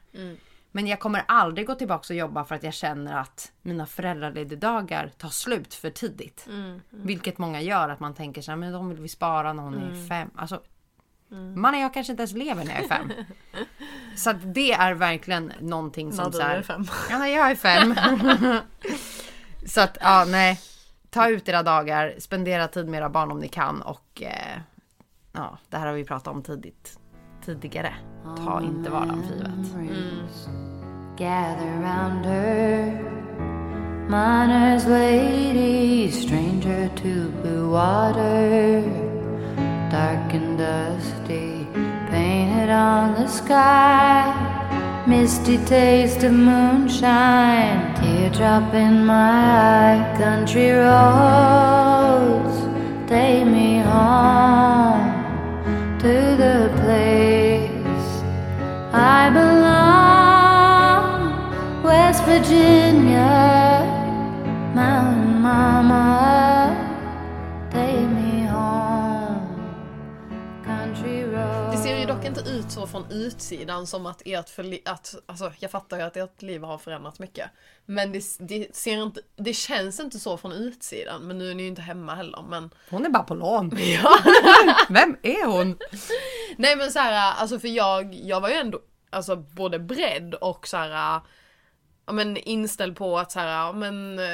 [0.72, 5.12] Men jag kommer aldrig gå tillbaka och jobba för att jag känner att mina föräldraledigdagar
[5.18, 6.46] tar slut för tidigt.
[6.90, 9.74] Vilket många gör, att man tänker så här, men de vill vi spara när hon
[9.84, 10.30] är fem.
[10.36, 10.62] Alltså,
[11.56, 13.12] Man och jag kanske inte ens lever när jag är fem.
[14.16, 16.86] så att det är verkligen någonting som du så här, är fem.
[17.10, 17.96] Ja, när jag är fem.
[19.66, 20.60] så att, ja, nej.
[21.10, 24.60] Ta ut era dagar, spendera tid med era barn om ni kan och eh,
[25.32, 27.00] ja, det här har vi pratat om tidigt,
[27.46, 27.94] tidigare.
[28.46, 30.50] Ta inte vardagen för givet.
[31.20, 33.20] gather round her.
[34.10, 39.09] Miner's lady, stranger to blue water,
[39.90, 41.68] dark and dusty,
[42.12, 44.34] painted on the sky.
[45.08, 50.18] Misty taste of moonshine, teardrop in my eye.
[50.18, 52.58] Country roads
[53.10, 55.14] take me home
[55.98, 58.24] to the place
[58.94, 61.12] I belong,
[61.84, 63.84] West Virginia,
[64.76, 66.49] Mountain Mama,
[72.10, 76.04] dock inte ut så från utsidan som att ert förli- att, alltså jag fattar ju
[76.04, 77.50] att ert liv har förändrats mycket.
[77.86, 81.22] Men det, det ser inte, det känns inte så från utsidan.
[81.22, 82.44] Men nu är ni ju inte hemma heller.
[82.50, 83.70] Men Hon är bara på lån.
[84.90, 85.78] Vem är hon?
[86.58, 90.68] Nej men så här, alltså för jag, jag var ju ändå alltså både beredd och
[90.68, 91.22] så här,
[92.06, 94.26] ja men inställd på att så här, ja men eh,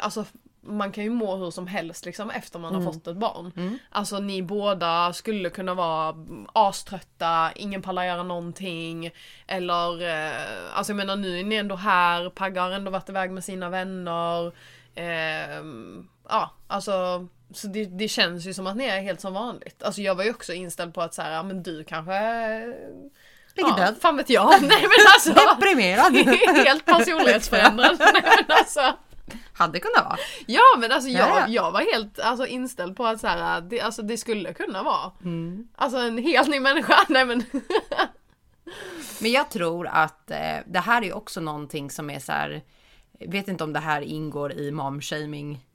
[0.00, 0.24] alltså
[0.66, 3.78] man kan ju må hur som helst liksom efter man har fått ett barn.
[3.90, 6.14] Alltså ni båda skulle kunna vara
[6.52, 9.10] aströtta, ingen pallar göra någonting.
[9.46, 10.36] Eller, eh,
[10.74, 13.68] alltså jag menar nu är ni ändå här, Pagga har ändå varit iväg med sina
[13.68, 14.52] vänner.
[14.94, 19.82] Ehm, ja, alltså så det, det känns ju som att ni är helt som vanligt.
[19.82, 22.14] Alltså jag var ju också inställd på att så här, men du kanske
[23.56, 23.94] Ligger ja, död.
[24.00, 24.50] Fan vet jag.
[24.62, 25.32] Nej men alltså.
[25.32, 26.16] Deprimerad.
[26.66, 27.96] helt personlighetsförändrad.
[27.98, 28.92] Nej men alltså.
[29.52, 30.16] Hade kunnat vara.
[30.46, 31.48] Ja men alltså jag, Ja, ja.
[31.48, 35.12] jag var helt alltså, inställd på att så här, det, alltså, det skulle kunna vara.
[35.24, 35.68] Mm.
[35.76, 36.94] Alltså en helt ny människa.
[37.08, 37.44] Nej men.
[39.20, 42.62] Men jag tror att eh, det här är också någonting som är så här.
[43.20, 45.66] Vet inte om det här ingår i momshaming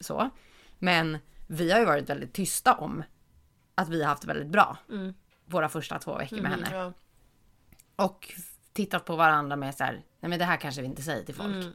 [0.00, 0.30] så.
[0.78, 3.02] Men vi har ju varit väldigt tysta om
[3.74, 4.76] att vi har haft väldigt bra.
[5.46, 6.68] Våra första två veckor med henne.
[6.72, 6.92] Ja.
[8.04, 8.32] Och
[8.72, 9.92] tittat på varandra med så här.
[10.20, 11.66] Nej men det här kanske vi inte säger till folk.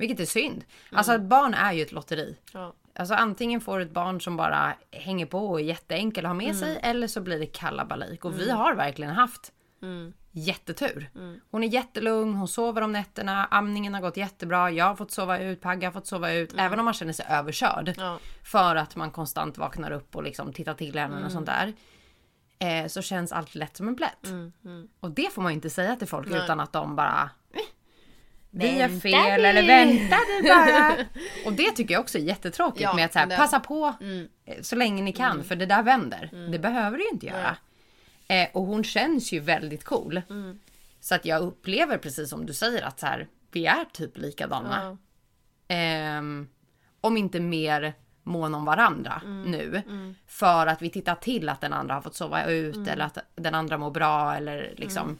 [0.00, 0.64] Vilket är synd.
[0.92, 2.36] Alltså ett barn är ju ett lotteri.
[2.52, 2.74] Ja.
[2.94, 6.34] Alltså antingen får du ett barn som bara hänger på och är jätteenkel att ha
[6.34, 8.24] med sig eller så blir det kalabalik.
[8.24, 9.52] Och vi har verkligen haft
[10.32, 11.10] jättetur.
[11.50, 15.38] Hon är jättelugn, hon sover om nätterna, amningen har gått jättebra, jag har fått sova
[15.38, 16.54] ut, Pagga har fått sova ut.
[16.58, 17.94] Även om man känner sig överkörd.
[17.98, 18.18] Ja.
[18.44, 21.26] För att man konstant vaknar upp och liksom tittar till henne Mm.
[21.26, 21.72] och sånt där.
[22.58, 24.26] Eh, så känns allt lätt som en plätt.
[25.00, 26.44] Och det får man ju inte säga till folk Mm, Nej.
[26.44, 27.28] utan att de bara "Eh,
[28.50, 30.96] vi Vänta fel du." eller vänta du bara.
[31.46, 33.44] Och det tycker jag också är jättetråkigt Ja, med att så här, det- Mm.
[33.46, 33.94] passa på
[34.44, 36.48] eh, så länge ni kan för det där vänder.
[36.52, 37.56] Det behöver ju inte göra.
[38.28, 40.22] Eh, och hon känns ju väldigt cool.
[40.30, 40.58] Mm.
[41.00, 44.80] Så att jag upplever precis som du säger att så här, vi är typ likadana.
[45.68, 45.74] Ja.
[45.74, 46.48] Ehm,
[47.00, 49.42] om inte mer mån om varandra Mm.
[49.50, 49.82] nu.
[50.26, 52.88] För att vi tittar till att den andra har fått sova ut Mm.
[52.88, 55.18] eller att den andra mår bra eller liksom.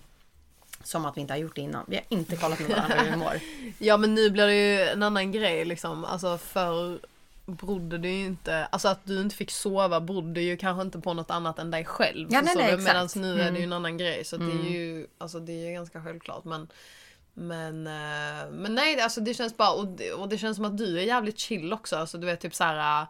[0.84, 1.84] Som att vi inte har gjort det innan.
[1.88, 3.40] Vi har inte kollat med varandra hur vi mår.
[3.78, 6.04] Ja men nu blir det ju en annan grej liksom.
[6.04, 6.98] Alltså för
[7.46, 11.14] berodde det ju inte, alltså att du inte fick sova berodde ju kanske inte på
[11.14, 12.28] något annat än dig själv.
[12.30, 12.76] Ja, nej, nej.
[12.76, 13.62] Medans nu är det ju Mm.
[13.62, 16.68] en annan grej så det är ju, alltså det är ju ganska självklart men
[17.34, 20.78] men, eh, men nej alltså det känns bara, och det, och det känns som att
[20.78, 21.96] du är jävligt chill också.
[21.96, 23.06] Alltså du vet typ så här.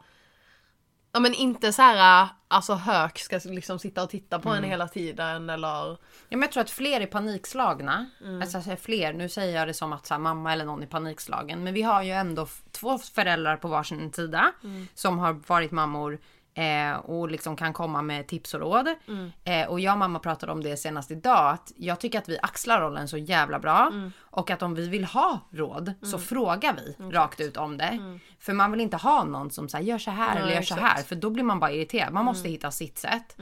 [1.13, 4.65] Ja men inte så här, alltså hök ska liksom sitta och titta på Mm.
[4.65, 5.97] en hela tiden eller Ja,
[6.29, 8.07] men jag tror att fler är panikslagna.
[8.21, 8.43] Mm.
[8.43, 10.87] Alltså jag säger fler, nu säger jag det som att här, mamma eller någon är
[10.87, 11.65] panikslagen.
[11.65, 14.89] Men vi har ju ändå två föräldrar på varsin sida Mm.
[14.95, 16.19] som har varit mammor
[16.61, 18.89] eh, och liksom kan komma med tips och råd.
[19.09, 19.33] Mm.
[19.45, 22.39] Eh, och jag och mamma pratade om det senast idag att jag tycker att vi
[22.43, 23.89] axlar rollen så jävla bra.
[23.93, 24.13] Mm.
[24.21, 27.85] Och att om vi vill ha råd så frågar vi rakt ut om det.
[27.85, 28.21] Mm.
[28.39, 30.81] För man vill inte ha någon som säger gör så här eller gör så exakt.
[30.81, 31.03] här.
[31.03, 32.13] För då blir man bara irriterad.
[32.13, 33.37] Man måste hitta sitt sätt.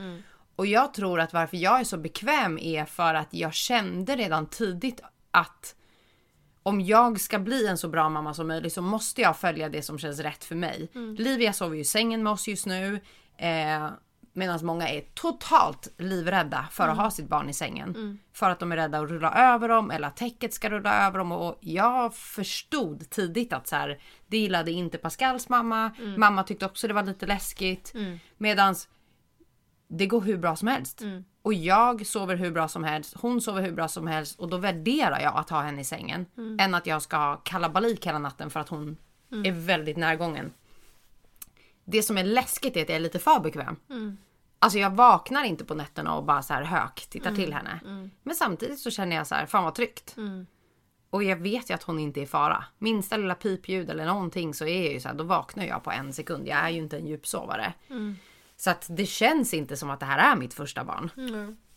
[0.56, 4.46] Och jag tror att varför jag är så bekväm är för att jag kände redan
[4.46, 5.00] tidigt
[5.30, 5.74] att
[6.68, 9.82] om jag ska bli en så bra mamma som möjligt så måste jag följa det
[9.82, 10.90] som känns rätt för mig.
[11.18, 13.00] Livia sover ju i sängen med oss just nu.
[13.36, 13.88] Eh,
[14.32, 18.18] Medan många är totalt livrädda för att ha sitt barn i sängen.
[18.32, 21.18] För att de är rädda att rulla över dem eller att täcket ska rulla över
[21.18, 21.32] dem.
[21.32, 25.90] Och jag förstod tidigt att så här, det gillade inte Pascals mamma.
[26.16, 27.92] Mamma tyckte också det var lite läskigt.
[28.36, 28.88] Medans
[29.88, 31.00] det går hur bra som helst.
[31.42, 34.56] Och jag sover hur bra som helst, hon sover hur bra som helst och då
[34.56, 36.26] värderar jag att ha henne i sängen.
[36.60, 38.96] Än att jag ska ha kalabalik hela natten för att hon
[39.44, 40.52] är väldigt närgången.
[41.84, 43.76] Det som är läskigt är att jag är lite för bekväm.
[44.58, 47.80] Alltså jag vaknar inte på nätterna och bara så här hök tittar till henne.
[48.22, 50.14] Men samtidigt så känner jag så här, fan vad tryggt.
[51.10, 52.64] Och jag vet ju att hon inte är i fara.
[52.78, 55.90] Minsta lilla pipljud eller någonting så är jag ju så här, då vaknar jag på
[55.90, 56.46] en sekund.
[56.48, 57.72] Jag är ju inte en djupsovare.
[58.60, 61.10] Så att det känns inte som att det här är mitt första barn.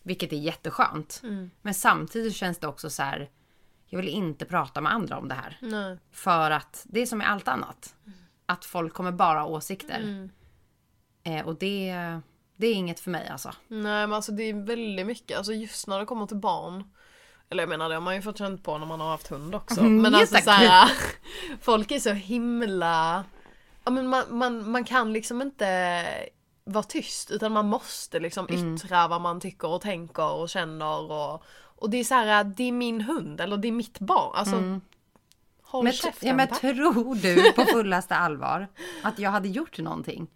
[0.03, 1.21] Vilket är jätteskönt.
[1.61, 3.29] Men samtidigt känns det också så här.
[3.85, 5.57] Jag vill inte prata med andra om det här.
[5.61, 5.97] Nej.
[6.11, 7.95] För att det är som med allt annat.
[8.45, 10.29] Att folk kommer bara ha åsikter.
[11.23, 11.95] Eh, och det,
[12.55, 13.49] det är inget för mig alltså.
[13.67, 16.83] Nej men alltså det är väldigt mycket, alltså just när det kommer till barn.
[17.49, 19.55] Eller jag menar det har man ju fått känt på när man har haft hund
[19.55, 19.79] också.
[19.79, 20.91] Mm, men alltså såhär,
[21.61, 23.23] folk är så himla...
[23.83, 25.65] Ja men man, man, man kan liksom inte
[26.71, 28.75] vara tyst utan man måste liksom Mm.
[28.75, 31.43] yttra vad man tycker och tänker och känner och...
[31.75, 34.31] Och det är så här, det är min hund eller det är mitt barn.
[34.35, 35.83] Alltså, håll Mm.
[35.83, 36.59] Men, käften ja, men tack.
[36.61, 38.67] tror du på fullaste allvar
[39.03, 40.27] att jag hade gjort någonting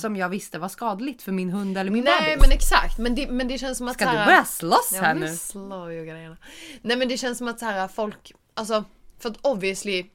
[0.00, 2.48] som jag visste var skadligt för min hund eller min Nej bebis?
[2.48, 5.14] men exakt, men det, men det känns som att Ska så du börja slåss här
[5.14, 5.36] nu nu?
[5.36, 6.36] slår ju grejerna.
[6.82, 8.84] Nej men det känns som att så här folk, alltså
[9.18, 10.06] för att obviously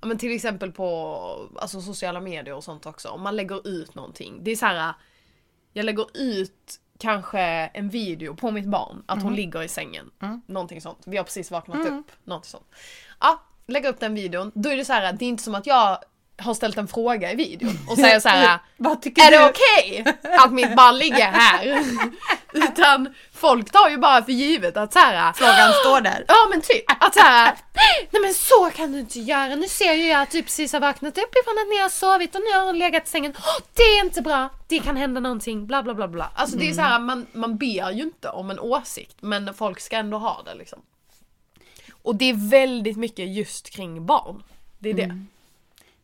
[0.00, 3.08] Ja men till exempel på alltså, sociala medier och sånt också.
[3.08, 4.44] Om man lägger ut någonting.
[4.44, 4.94] Det är så här.
[5.72, 7.40] Jag lägger ut kanske
[7.74, 9.02] en video på mitt barn.
[9.06, 9.24] Att Mhm.
[9.24, 10.10] hon ligger i sängen.
[10.22, 10.40] Mm.
[10.46, 10.98] Någonting sånt.
[11.06, 12.06] Vi har precis vaknat upp.
[12.24, 12.66] Någonting sånt.
[13.20, 14.52] Ja, lägger upp den videon.
[14.54, 15.12] Då är det så här.
[15.12, 15.98] Det är inte som att jag
[16.40, 18.58] har ställt en fråga i videon och säger så här.
[19.26, 19.36] Är du?
[19.36, 20.04] det okej
[20.38, 21.84] att mitt barn ligger här?
[22.52, 25.32] Utan folk tar ju bara för givet att så här.
[25.32, 26.24] Frågan står där.
[26.28, 27.54] Ja men typ att så här.
[28.10, 29.54] Nej men så kan du inte göra.
[29.54, 32.34] Nu ser ju jag att du precis har vaknat upp ifrån att ni har sovit
[32.34, 33.34] och nu har hon legat i sängen.
[33.38, 34.48] Åh, det är inte bra.
[34.68, 35.66] Det kan hända någonting.
[35.66, 36.30] Bla bla bla bla.
[36.34, 39.80] Alltså det är så här man, man ber ju inte om en åsikt men folk
[39.80, 40.78] ska ändå ha det liksom.
[42.02, 44.42] Och det är väldigt mycket just kring barn.
[44.78, 45.24] Det är det.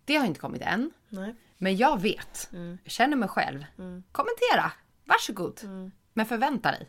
[0.06, 0.90] Det har inte kommit än.
[1.08, 1.34] Nej.
[1.58, 2.48] Men jag vet.
[2.52, 2.78] Mm.
[2.84, 3.64] Jag känner mig själv.
[4.12, 4.72] Kommentera.
[5.04, 5.60] Varsågod.
[5.64, 5.90] Mm.
[6.14, 6.88] Men förvänta dig.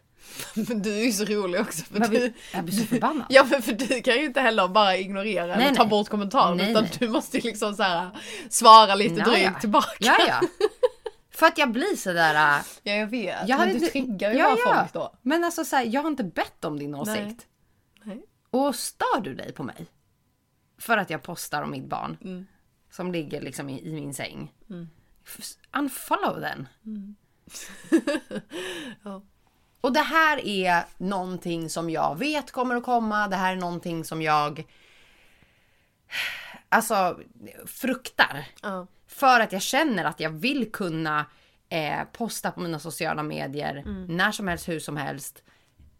[0.69, 3.25] Men du är ju så rolig också för Men du, Jag blir så förbannad.
[3.29, 5.89] Ja men för du kan ju inte heller bara ignorera eller Nej, ta nej.
[5.89, 6.91] bort kommentaren Nej, utan nej.
[6.99, 8.09] du måste ju liksom så här
[8.49, 9.59] svara lite Ja, drygt ja.
[9.59, 9.89] tillbaka.
[9.99, 10.41] Ja, ja.
[11.31, 12.33] För att jag blir sådär...
[12.57, 14.79] äh, Ja jag vet, Jag men du inte- triggar ju ja, bara ja.
[14.81, 15.17] folk då.
[15.21, 17.45] Men alltså så här, jag har inte bett om din åsikt.
[18.03, 18.23] Nej.
[18.49, 19.85] Och stör du dig på mig?
[20.79, 22.17] För att jag postar om mitt barn.
[22.23, 22.47] Mm.
[22.97, 24.53] Som ligger liksom i, i min säng.
[25.25, 25.39] F-
[25.77, 26.67] Unfollow den.
[29.03, 29.21] Ja.
[29.81, 33.27] Och det här är någonting som jag vet kommer att komma.
[33.27, 34.63] Det här är någonting som jag
[36.69, 37.19] alltså
[37.65, 38.45] fruktar.
[38.61, 38.87] Ja.
[39.07, 41.25] För att jag känner att jag vill kunna
[41.69, 44.05] eh, posta på mina sociala medier Mm.
[44.17, 45.43] när som helst, hur som helst.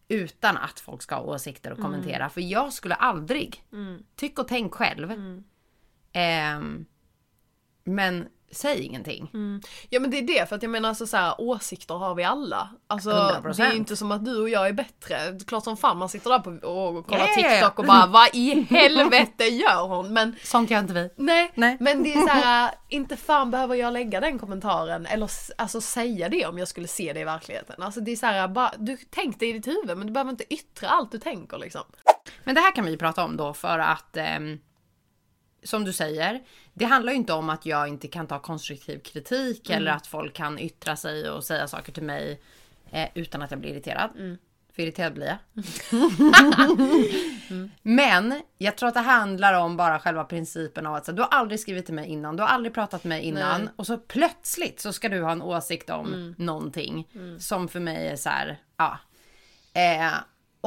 [0.08, 1.80] Utan att folk ska ha åsikter Mm.
[1.80, 2.30] och kommentera.
[2.30, 3.64] För jag skulle aldrig,
[4.16, 5.12] tyck och tänk själv.
[6.18, 6.56] Mm.
[6.56, 6.86] Ehm,
[7.84, 9.30] men säg ingenting.
[9.90, 12.24] ja men det är det för att jag menar alltså så här, åsikter har vi
[12.24, 12.70] alla.
[12.88, 13.58] Alltså 100%.
[13.58, 15.40] det är ju inte som att du och jag är bättre.
[15.48, 17.36] Klart som fan man sitter där på, och kollar ja.
[17.36, 20.14] TikTok och bara vad i helvete gör hon?
[20.14, 21.10] Men Sånt gör inte vi.
[21.16, 21.78] Nej, Nej.
[21.80, 26.30] men det är så här, inte fan behöver jag lägga den kommentaren eller alltså säga
[26.30, 27.84] det om jag skulle se det i verkligheten.
[27.84, 30.54] Alltså det är så här, bara, du tänkte i ditt huvud men du behöver inte
[30.54, 31.84] yttra allt du tänker liksom.
[32.44, 34.60] Men det här kan vi prata om då för att ehm,
[35.68, 36.42] som du säger,
[36.74, 40.34] det handlar ju inte om att jag inte kan ta konstruktiv kritik eller att folk
[40.34, 42.42] kan yttra sig och säga saker till mig
[42.92, 44.38] eh, utan att jag blir irriterad.
[44.74, 45.38] För irriterad blir jag.
[47.82, 51.30] Men jag tror att det handlar om bara själva principen av att så, du har
[51.30, 53.70] aldrig skrivit till mig innan, du har aldrig pratat med mig innan Nej.
[53.76, 57.08] och så plötsligt så ska du ha en åsikt om någonting
[57.40, 59.00] som för mig är så här, ja.
[59.74, 60.14] Eh,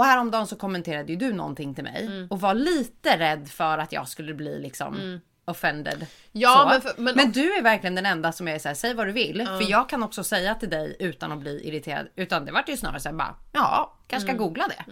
[0.00, 3.92] och häromdagen så kommenterade ju du någonting till mig och var lite rädd för att
[3.92, 6.06] jag skulle bli liksom offended.
[6.32, 9.06] Ja, men för- men- men du är verkligen den enda som är såhär, säg vad
[9.06, 9.46] du vill.
[9.46, 12.06] För jag kan också säga till dig utan att bli irriterad.
[12.16, 14.84] Utan det vart ju snarare såhär bara, ja, kanske ska googla det.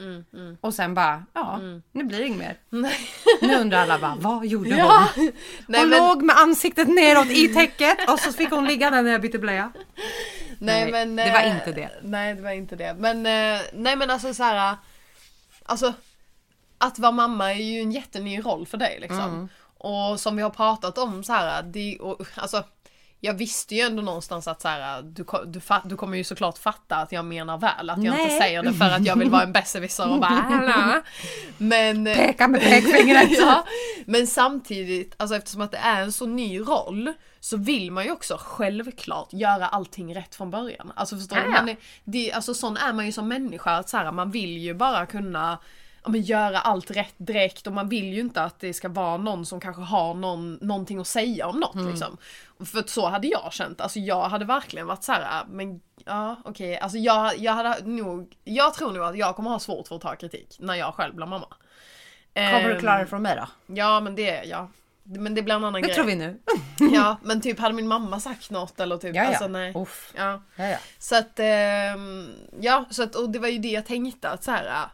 [0.61, 1.59] Och sen bara, ja,
[1.92, 2.57] nu blir det inget mer.
[3.40, 5.09] Nu undrar alla bara, vad gjorde Ja.
[5.16, 5.25] hon?
[5.66, 9.03] Nej, hon men, låg med ansiktet neråt i täcket och så fick hon ligga där
[9.03, 9.73] när jag bytte blöja.
[10.59, 11.90] nej, nej, men, det var eh, inte det.
[12.03, 12.94] Nej det var inte det.
[12.99, 14.77] Men, eh, nej men alltså så här.
[15.68, 15.92] Alltså.
[16.78, 19.20] att vara mamma är ju en jätteny roll för dig liksom.
[19.20, 19.48] Mm.
[19.78, 22.64] Och som vi har pratat om så här, det, och, alltså
[23.20, 26.24] jag visste ju ändå någonstans att så här, du, ko- du, fa- du kommer ju
[26.24, 28.40] såklart fatta att jag menar väl, att jag inte Nej.
[28.40, 31.02] säger det för att jag vill vara en besserwisser och bara.
[31.59, 32.07] Men...
[32.07, 33.31] eh, Peka med pekfingret.
[33.38, 33.64] ja,
[34.07, 38.11] men samtidigt, alltså eftersom att det är en så ny roll så vill man ju
[38.12, 40.92] också självklart göra allting rätt från början.
[40.96, 41.48] Alltså förstår du?
[41.48, 44.59] Man är, det, alltså sån är man ju som människa, att så här, man vill
[44.59, 45.59] ju bara kunna
[46.07, 49.46] men göra allt rätt direkt och man vill ju inte att det ska vara någon
[49.46, 52.16] som kanske har någon, någonting att säga om något liksom.
[52.64, 56.79] För så hade jag känt, alltså jag hade verkligen varit så här, men ja okej,
[56.79, 60.03] alltså jag, jag hade nog, jag tror nog att jag kommer ha svårt för att
[60.03, 61.47] ta kritik när jag själv blir mamma.
[62.35, 63.75] Kommer du Ehm, klara det från mig då?
[63.75, 64.68] Ja men det, ja.
[65.03, 65.94] Men det blir en annan Det grej.
[65.94, 66.40] tror vi nu.
[66.92, 69.29] Ja men typ hade min mamma sagt något eller typ, Ja, ja.
[69.29, 69.73] alltså nej.
[69.77, 70.12] Uff.
[70.16, 70.42] Ja.
[70.57, 70.79] Ja, ja.
[70.99, 72.29] Så att, ehm,
[72.61, 74.85] ja, så att, och det var ju det jag tänkte att så här, äh,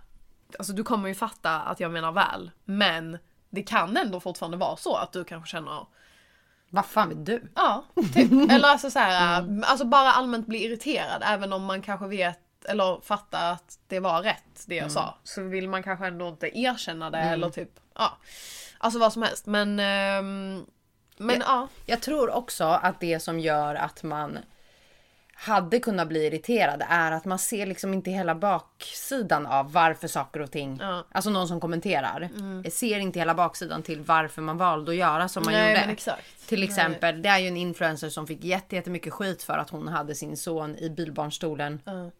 [0.58, 3.18] alltså du kommer ju fatta att jag menar väl, men
[3.50, 5.86] det kan ändå fortfarande vara så att du kanske känner,
[6.74, 7.42] Vad fan vet du?
[7.54, 7.84] ja,
[8.14, 8.50] typ.
[8.50, 12.64] Eller alltså så här, äh, alltså bara allmänt bli irriterad även om man kanske vet
[12.68, 15.14] eller fattar att det var rätt det jag sa.
[15.24, 18.18] Så vill man kanske ändå inte erkänna det eller typ, ja.
[18.78, 20.66] Alltså vad som helst men, ehm,
[21.16, 21.68] men ja.
[21.86, 24.38] Jag tror också att det som gör att man
[25.36, 30.40] hade kunnat bli irriterad är att man ser liksom inte hela baksidan av varför saker
[30.40, 30.92] och ting, Ja.
[30.92, 31.04] Mm.
[31.12, 32.28] alltså någon som kommenterar,
[32.70, 35.80] ser inte hela baksidan till varför man valde att göra som man Nej gjorde.
[36.46, 39.88] Till exempel, det är ju en influencer som fick jätte- jättemycket skit för att hon
[39.88, 42.10] hade sin son i bilbarnstolen Ja.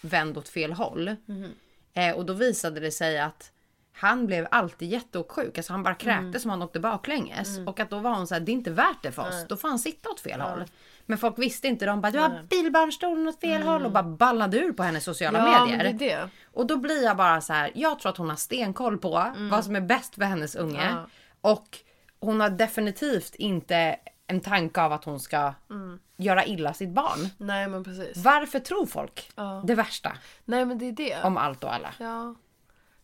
[0.00, 1.16] vänd åt fel håll.
[1.26, 1.52] Mhm.
[1.94, 3.50] Eh, och då visade det sig att
[3.92, 5.58] han blev alltid jätteåksjuk.
[5.58, 6.40] Alltså han bara kräktes Mm.
[6.40, 7.58] som han åkte baklänges.
[7.66, 9.44] Och att då var hon så här, det är inte värt det för oss.
[9.48, 10.64] Då får han sitta åt fel håll.
[11.06, 11.86] Men folk visste inte.
[11.86, 13.84] De bara, du har bilbarnstolen åt fel håll.
[13.84, 15.52] Och bara ballade ur på hennes sociala Mm.
[15.52, 15.92] Ja medier.
[15.98, 16.28] det är det.
[16.52, 19.64] Och då blir jag bara så här, jag tror att hon har stenkoll på vad
[19.64, 20.82] som är bäst för hennes unge.
[20.82, 20.94] Mm.
[20.94, 21.06] Ja.
[21.40, 21.78] Och
[22.20, 25.98] hon har definitivt inte en tanke av att hon ska Mm.
[26.16, 27.28] göra illa sitt barn.
[27.38, 28.16] Nej men precis.
[28.16, 29.62] Varför tror folk Ja.
[29.66, 30.12] det värsta
[30.44, 31.22] Nej men det är det.
[31.22, 31.88] om allt och alla?
[31.98, 32.34] Ja.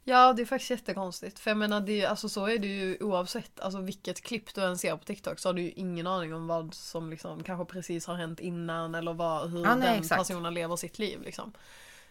[0.04, 1.38] Ja det är faktiskt jättekonstigt.
[1.38, 4.78] För jag menar det alltså, så är det ju oavsett alltså, vilket klipp du än
[4.78, 8.06] ser på TikTok så har du ju ingen aning om vad som liksom kanske precis
[8.06, 10.20] har hänt innan eller vad, hur Ja, nej, den exakt.
[10.20, 11.52] personen lever sitt liv liksom.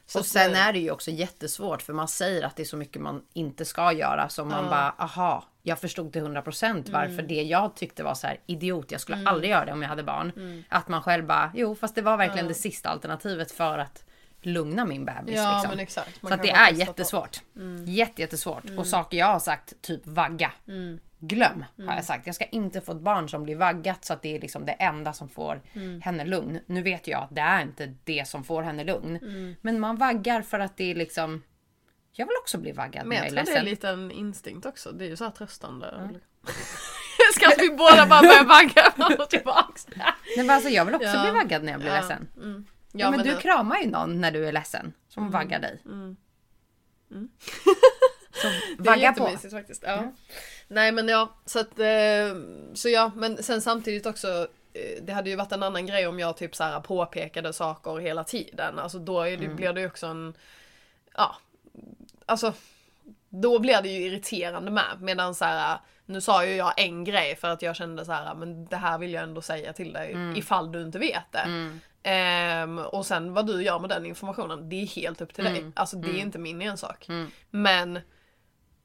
[0.05, 2.65] Så Och sen eh, är det ju också jättesvårt för man säger att det är
[2.65, 7.13] så mycket man inte ska göra som man bara aha, jag förstod till 100% varför
[7.13, 7.27] Mm.
[7.27, 10.03] det jag tyckte var så här idiot, jag skulle aldrig göra det om jag hade
[10.03, 10.63] barn.
[10.69, 14.03] Att man själv bara, jo fast det var verkligen det sista alternativet för att
[14.41, 15.35] lugna min bebis.
[15.35, 15.69] Ja liksom.
[15.69, 16.19] men exakt.
[16.21, 17.41] Så att det är jättesvårt.
[17.85, 18.63] Jätte, jättesvårt.
[18.77, 20.51] Och saker jag har sagt, typ vagga.
[21.23, 22.25] Glöm har jag sagt.
[22.25, 24.71] Jag ska inte få ett barn som blir vaggat så att det är liksom det
[24.71, 25.61] enda som får
[26.03, 26.59] henne lugn.
[26.65, 29.19] Nu vet jag att det är inte det som får henne lugn.
[29.61, 31.43] Men man vaggar för att det är liksom...
[32.13, 34.65] Jag vill också bli vaggad Men när jag jag tror det är lite en instinkt
[34.65, 34.91] också.
[34.91, 35.87] Det är ju så här tröstande.
[37.17, 39.87] jag ska att vi båda bara börjar vagga fram och tillbaks.
[39.95, 40.05] Nej,
[40.37, 41.21] men alltså, jag vill också Ja.
[41.21, 42.01] bli vaggad när jag blir Ja.
[42.01, 42.27] ledsen.
[42.93, 42.99] Mm.
[43.05, 43.41] Ja, men, du det- Mm.
[43.41, 44.93] kramar ju någon när du är ledsen.
[45.09, 45.81] Som vaggar dig.
[48.31, 49.23] Så Det är vagga på.
[49.23, 49.83] jättemysigt faktiskt.
[49.87, 50.11] Ja.
[50.67, 52.35] Nej men ja, så att, eh,
[52.73, 56.19] så ja, men sen samtidigt också eh, det hade ju varit en annan grej om
[56.19, 58.79] jag typ så här påpekade saker hela tiden.
[58.79, 60.33] Alltså då är det, blir det ju också en,
[61.15, 61.35] ja,
[62.25, 62.53] alltså
[63.29, 64.97] då blir det ju irriterande med.
[64.99, 68.35] Medan så här, nu sa ju jag en grej för att jag kände så här,
[68.35, 71.43] men det här vill jag ändå säga till dig ifall du inte vet det.
[72.03, 75.65] Ehm, och sen vad du gör med den informationen, det är helt upp till dig.
[75.75, 77.07] Alltså det är inte min ensak.
[77.49, 77.99] Men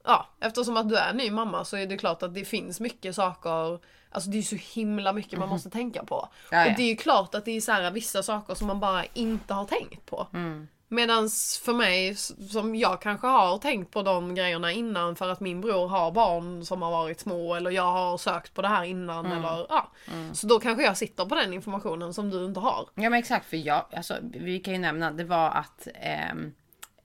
[0.03, 3.15] ja, eftersom att du är ny mamma så är det klart att det finns mycket
[3.15, 6.15] saker Alltså det är så himla mycket man måste tänka på.
[6.15, 6.57] Mhm.
[6.57, 6.71] Ja, ja.
[6.71, 9.05] Och det är ju klart att det är så här, vissa saker som man bara
[9.05, 10.27] inte har tänkt på.
[10.33, 10.67] Mm.
[10.89, 12.15] Medans för mig,
[12.49, 16.65] som jag kanske har tänkt på de grejerna innan för att min bror har barn
[16.65, 19.37] som har varit små eller jag har sökt på det här innan Mm.
[19.37, 19.91] eller ja.
[20.33, 22.89] Så då kanske jag sitter på den informationen som du inte har.
[22.95, 26.53] Ja men exakt för jag, alltså, vi kan ju nämna det var att ehm,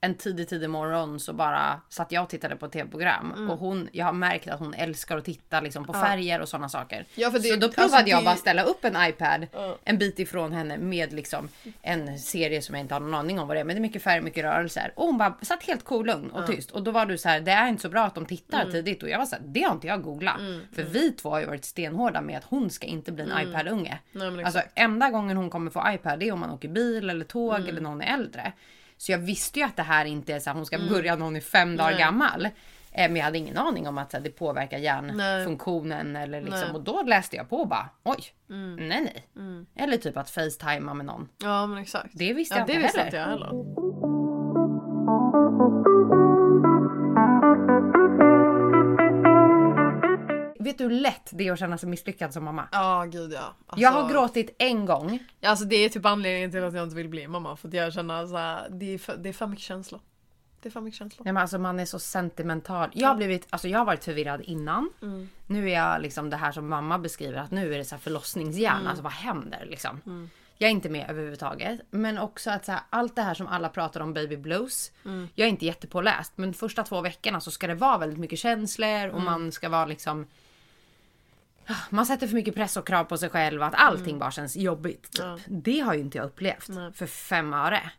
[0.04, 3.50] en tidig tidig morgon så bara satt jag och tittade på tv-program Mm.
[3.50, 6.68] och hon, jag har märkt att hon älskar att titta liksom, på färger och sådana
[6.68, 7.04] saker.
[7.14, 9.78] Ja, det- så då alltså, provade det- jag bara ställa upp en iPad Ja.
[9.84, 11.48] en bit ifrån henne med liksom
[11.82, 13.82] en serie som jag inte har någon aning om vad det är men det är
[13.82, 14.92] mycket färg, mycket rörelser.
[14.96, 16.70] Och hon bara satt helt cool, lugn och tyst.
[16.70, 18.72] Och då var du så här, det är inte så bra att de tittar Mm.
[18.72, 20.36] tidigt och jag var så här, det har inte jag googlat.
[20.74, 23.98] För vi två har ju varit stenhårda med att hon ska inte bli en iPad-unge.
[24.12, 27.10] Nej, men Alltså enda gången hon kommer få iPad det är om man åker bil
[27.10, 27.68] eller tåg Mm.
[27.68, 28.52] eller någon är äldre.
[29.02, 31.24] Så jag visste ju att det här inte är så att hon ska börja när
[31.24, 31.96] hon är fem dagar Mm.
[31.98, 32.04] Nej.
[32.04, 32.44] gammal.
[32.44, 32.50] Eh,
[32.92, 36.58] Men jag hade ingen aning om att det påverkar hjärnfunktionen eller liksom.
[36.58, 36.64] Nej.
[36.64, 36.76] Mm.
[36.76, 38.24] Och då läste jag på och bara oj,
[38.78, 39.66] nej nej.
[39.76, 41.28] Eller typ att facetima med någon.
[41.42, 42.08] Ja men exakt.
[42.12, 43.06] Det visste ja, jag det inte visste heller.
[43.08, 44.72] inte jag heller.
[50.62, 52.68] Vet du hur lätt det är att känna sig misslyckad som mamma?
[52.72, 53.54] Ja, gud ja.
[53.66, 55.18] Alltså, Jag har gråtit en gång.
[55.42, 57.56] Alltså det är typ anledningen till att jag inte vill bli mamma.
[57.56, 60.00] För att jag känner så här, det är för, det är för mycket känslor.
[60.60, 61.24] Det är för mycket känslor.
[61.24, 62.90] Nej, men alltså man är så sentimental.
[62.92, 64.90] Jag har, blivit, alltså jag har varit förvirrad innan.
[65.02, 65.28] Mm.
[65.46, 68.00] Nu är jag liksom det här som mamma beskriver att nu är det så här
[68.00, 68.76] förlossningshjärna.
[68.78, 68.86] Mm.
[68.88, 70.00] Alltså vad händer liksom?
[70.58, 71.80] Jag är inte med överhuvudtaget.
[71.90, 74.92] Men också att så här, allt det här som alla pratar om baby blues.
[75.04, 75.28] Mm.
[75.34, 78.88] Jag är inte jättepåläst men första två veckorna så ska det vara väldigt mycket känslor
[78.88, 79.14] Mm.
[79.14, 80.26] och man ska vara liksom
[81.90, 85.02] man sätter för mycket press och krav på sig själv att allting bara känns jobbigt.
[85.02, 85.20] Typ.
[85.24, 85.38] Ja.
[85.46, 86.92] Det har ju inte jag upplevt Nej.
[86.92, 87.90] för fem öre.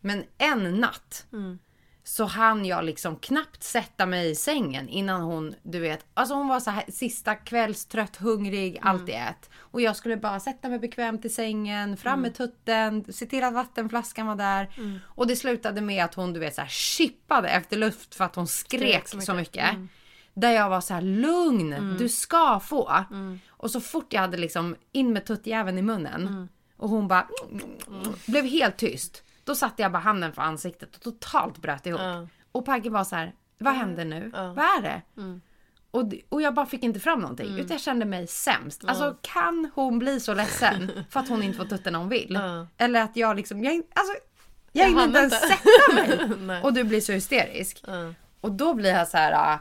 [0.00, 1.58] Men en natt Mm.
[2.04, 6.48] så hann jag liksom knappt sätta mig i sängen innan hon, du vet, alltså hon
[6.48, 9.50] var så här sista kvällstrött, hungrig, allt i ett.
[9.56, 13.54] Och jag skulle bara sätta mig bekvämt i sängen, fram med tutten, se till att
[13.54, 14.68] vattenflaskan var där.
[15.04, 18.34] Och det slutade med att hon, du vet, så här chippade efter luft för att
[18.34, 19.78] hon skrek, så så mycket.
[19.78, 19.90] mycket.
[20.34, 23.04] Där jag var så här lugn, du ska få.
[23.48, 27.26] Och så fort jag hade liksom in med tuttjäveln i munnen och hon bara
[28.26, 29.22] blev helt tyst.
[29.44, 32.00] Då satte jag bara handen för ansiktet och totalt bröt ihop.
[32.52, 34.30] Och Pagge var så här, vad händer nu?
[34.34, 35.02] Vad är det?
[35.90, 37.46] Och, d- och jag bara fick inte fram någonting.
[37.58, 38.84] Utan jag kände mig sämst.
[38.84, 42.26] Alltså kan hon bli så ledsen för att hon inte får tutten när hon vill?
[42.40, 42.66] Ja.
[42.76, 44.14] Eller att jag liksom, jag, alltså,
[44.72, 46.62] jag Jag hinner inte ens sätta mig.
[46.62, 47.82] Och du blir så hysterisk.
[48.40, 49.58] Och då blir jag så här.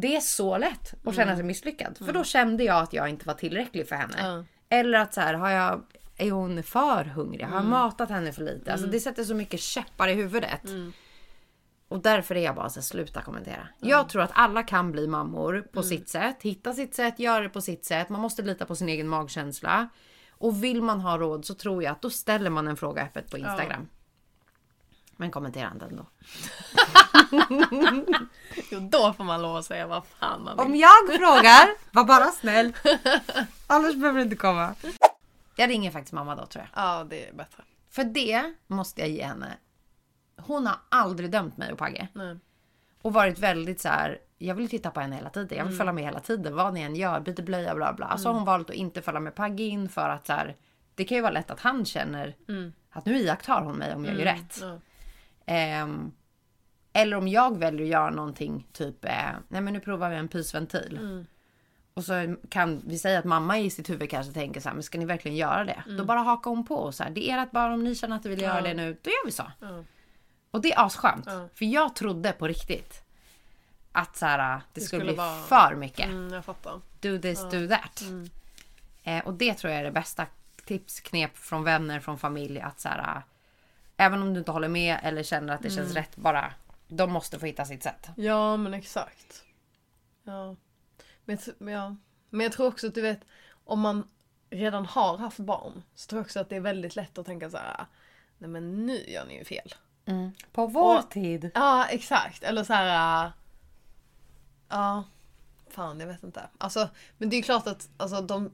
[0.00, 1.36] Det är så lätt att känna Mm.
[1.36, 1.98] sig misslyckad.
[1.98, 4.44] För då kände jag att jag inte var tillräcklig för henne.
[4.68, 5.82] Eller att så här, har jag,
[6.16, 7.44] är hon för hungrig?
[7.44, 7.70] Har jag Mm.
[7.70, 8.72] matat henne för lite?
[8.72, 10.64] Alltså det sätter så mycket käppar i huvudet.
[10.64, 10.92] Mm.
[11.88, 13.68] Och därför är jag bara så här, sluta kommentera.
[13.80, 15.88] Jag tror att alla kan bli mammor på Mm.
[15.88, 16.36] sitt sätt.
[16.42, 18.08] Hitta sitt sätt, göra det på sitt sätt.
[18.08, 19.88] Man måste lita på sin egen magkänsla.
[20.38, 23.30] Och vill man ha råd så tror jag att då ställer man en fråga öppet
[23.30, 23.88] på Instagram.
[25.16, 26.06] Men kommentera inte ändå.
[28.70, 30.66] Jo, då får man lov att säga vad fan man vill.
[30.66, 32.72] Om jag frågar, var bara snäll.
[33.66, 34.74] Annars behöver du inte komma.
[35.56, 36.82] Jag ringer faktiskt mamma då tror jag.
[36.84, 37.62] Ja, det är bättre.
[37.90, 39.56] För det måste jag ge henne.
[40.36, 42.08] Hon har aldrig dömt mig och Pagge.
[42.12, 42.36] Nej.
[43.02, 44.18] Och varit väldigt så här.
[44.38, 45.58] Jag vill titta på henne hela tiden.
[45.58, 46.54] Jag vill följa med hela tiden.
[46.56, 48.18] Vad ni än gör, byter blöja bla bla.
[48.18, 50.56] Så har hon valt att inte följa med Pagge in för att så här.
[50.94, 52.34] Det kan ju vara lätt att han känner
[52.90, 54.58] att nu iakttar hon mig om jag gör rätt.
[54.60, 54.78] Ja.
[55.46, 56.12] Ehm,
[56.92, 59.10] eller om jag väljer att göra någonting typ, eh,
[59.48, 61.24] nej men nu provar vi en pysventil.
[61.94, 64.82] Och så kan vi säga att mamma i sitt huvud kanske tänker så här, men
[64.82, 65.82] ska ni verkligen göra det?
[65.98, 68.16] Då bara hakar hon på och så här, det är ert barn om ni känner
[68.16, 69.52] att ni vill göra det nu, då gör vi så.
[69.60, 69.84] Ja.
[70.50, 71.26] Och det är asskönt.
[71.26, 71.48] Ja.
[71.54, 73.02] För jag trodde på riktigt
[73.92, 76.06] att så här, det, skulle, skulle bli vara- för mycket.
[76.08, 76.80] Mm, jag fattar.
[77.00, 78.02] Do this, do that.
[79.02, 80.26] Eh, och det tror jag är det bästa
[80.64, 82.60] tips, knep från vänner, från familj.
[82.60, 83.22] Att så här,
[83.96, 86.52] även om du inte håller med eller känner att det känns rätt, bara
[86.88, 88.08] de måste få hitta sitt sätt.
[88.16, 89.42] Ja, men exakt.
[90.22, 90.56] Ja.
[91.24, 91.96] Men, ja.
[92.30, 93.20] men jag tror också att du vet,
[93.64, 94.08] om man
[94.50, 97.50] redan har haft barn så tror jag också att det är väldigt lätt att tänka
[97.50, 97.86] så här.
[98.38, 99.74] Nej men nu gör ni ju fel.
[100.52, 101.50] På vår Och- tid.
[101.54, 102.42] Ja, exakt.
[102.42, 103.32] Eller så här.
[104.68, 105.04] Ja.
[105.70, 106.42] Fan, jag vet inte.
[106.58, 106.88] Alltså,
[107.18, 108.50] men det är ju klart att alltså, de,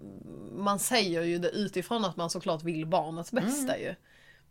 [0.53, 3.95] man säger ju det utifrån att man såklart vill barnets bästa ju.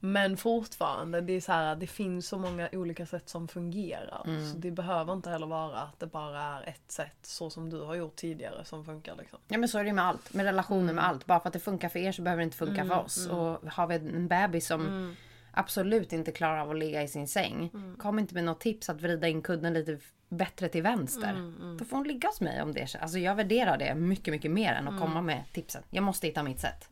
[0.03, 4.23] Men fortfarande, det är så här, det finns så många olika sätt som fungerar.
[4.51, 7.81] Så det behöver inte heller vara att det bara är ett sätt så som du
[7.81, 9.39] har gjort tidigare som funkar liksom.
[9.47, 10.33] Ja men så är det med allt.
[10.33, 11.25] Med relationer med allt.
[11.25, 13.27] Bara för att det funkar för er så behöver det inte funka för oss.
[13.27, 15.15] Och har vi en bebis som
[15.51, 17.71] absolut inte klarar av att ligga i sin säng.
[17.99, 19.99] Kom inte med något tips att vrida in kudden lite
[20.29, 21.53] bättre till vänster.
[21.79, 24.73] Då får hon ligga hos mig om det Alltså jag värderar det mycket, mycket mer
[24.73, 25.83] än att komma med tipsen.
[25.89, 26.89] Jag måste hitta mitt sätt.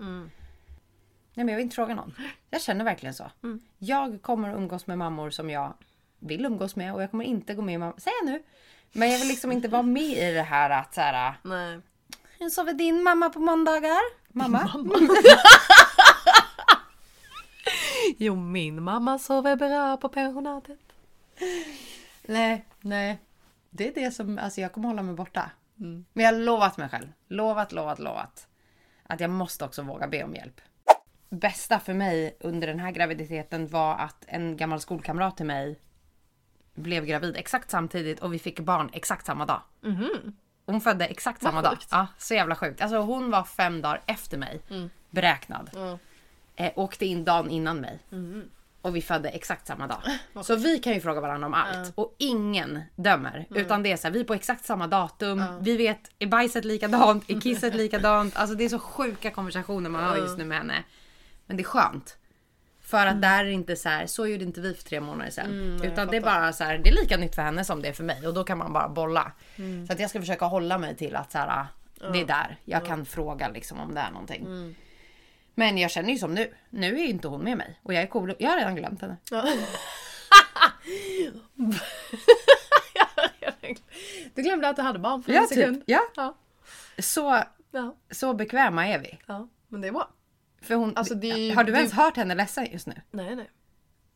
[1.39, 2.15] Nej men jag vill inte fråga någon.
[2.49, 3.31] Jag känner verkligen så.
[3.77, 5.73] Jag kommer att umgås med mammor som jag
[6.19, 7.93] vill umgås med och jag kommer inte gå med i mamma...
[7.97, 8.43] Säg nu!
[8.91, 11.79] Men jag vill liksom inte vara med i det här att så här, Nej.
[12.39, 13.99] hur sover din mamma på måndagar?
[14.27, 14.71] Mamma?
[18.17, 20.79] Jo, min mamma sover bra på pensionatet.
[22.25, 23.19] Nej, nej.
[23.69, 25.51] Det är det som, alltså jag kommer hålla mig borta.
[25.75, 28.47] Men jag har lovat mig själv, lovat, lovat, lovat.
[29.03, 30.61] Att jag måste också våga be om hjälp.
[31.29, 35.79] Bästa för mig under den här graviditeten var att en gammal skolkamrat till mig
[36.73, 39.61] blev gravid exakt samtidigt och vi fick barn exakt samma dag.
[40.65, 41.77] Hon födde exakt samma dag.
[41.91, 42.81] Ja, så jävla sjukt.
[42.81, 44.61] Alltså hon var fem dagar efter mig.
[45.09, 45.69] Beräknad.
[45.73, 45.97] Ja.
[46.55, 47.99] Eh, åkte in dagen innan mig.
[48.81, 50.01] Och vi födde exakt samma dag.
[50.43, 51.91] Så vi kan ju fråga varandra om allt.
[51.95, 53.45] Och ingen dömer.
[53.49, 55.43] Utan det är så här, vi är på exakt samma datum.
[55.61, 57.29] Vi vet, är bajset likadant?
[57.29, 58.35] Är kisset likadant?
[58.37, 60.83] Alltså det är så sjuka konversationer man har just nu med henne.
[61.49, 62.17] Men det är skönt.
[62.81, 65.31] För att där är det inte så här, så gjorde inte vi för tre månader
[65.31, 65.45] sedan.
[65.45, 67.81] Mm, nej, Utan det är bara så här, det är lika nytt för henne som
[67.81, 69.31] det är för mig och då kan man bara bolla.
[69.55, 69.87] Mm.
[69.87, 71.65] Så att jag ska försöka hålla mig till att så här,
[72.13, 74.41] det är där jag kan fråga liksom om det är någonting.
[74.45, 74.75] Mm.
[75.55, 78.07] Men jag känner ju som nu, nu är inte hon med mig och jag är
[78.07, 78.35] cool.
[78.39, 79.17] Jag har redan glömt henne.
[79.31, 79.47] Ja.
[84.35, 85.75] du glömde att du hade barn för en Ja, sekund.
[85.75, 85.83] typ.
[85.87, 86.01] Ja.
[86.15, 86.35] Ja.
[86.99, 87.95] Så, Ja.
[88.11, 89.19] så bekväma är vi.
[89.25, 90.09] ja, men det är bra.
[90.61, 93.01] För hon, Alltså, det har du det- ens hört henne ledsen just nu?
[93.11, 93.49] Nej, nej.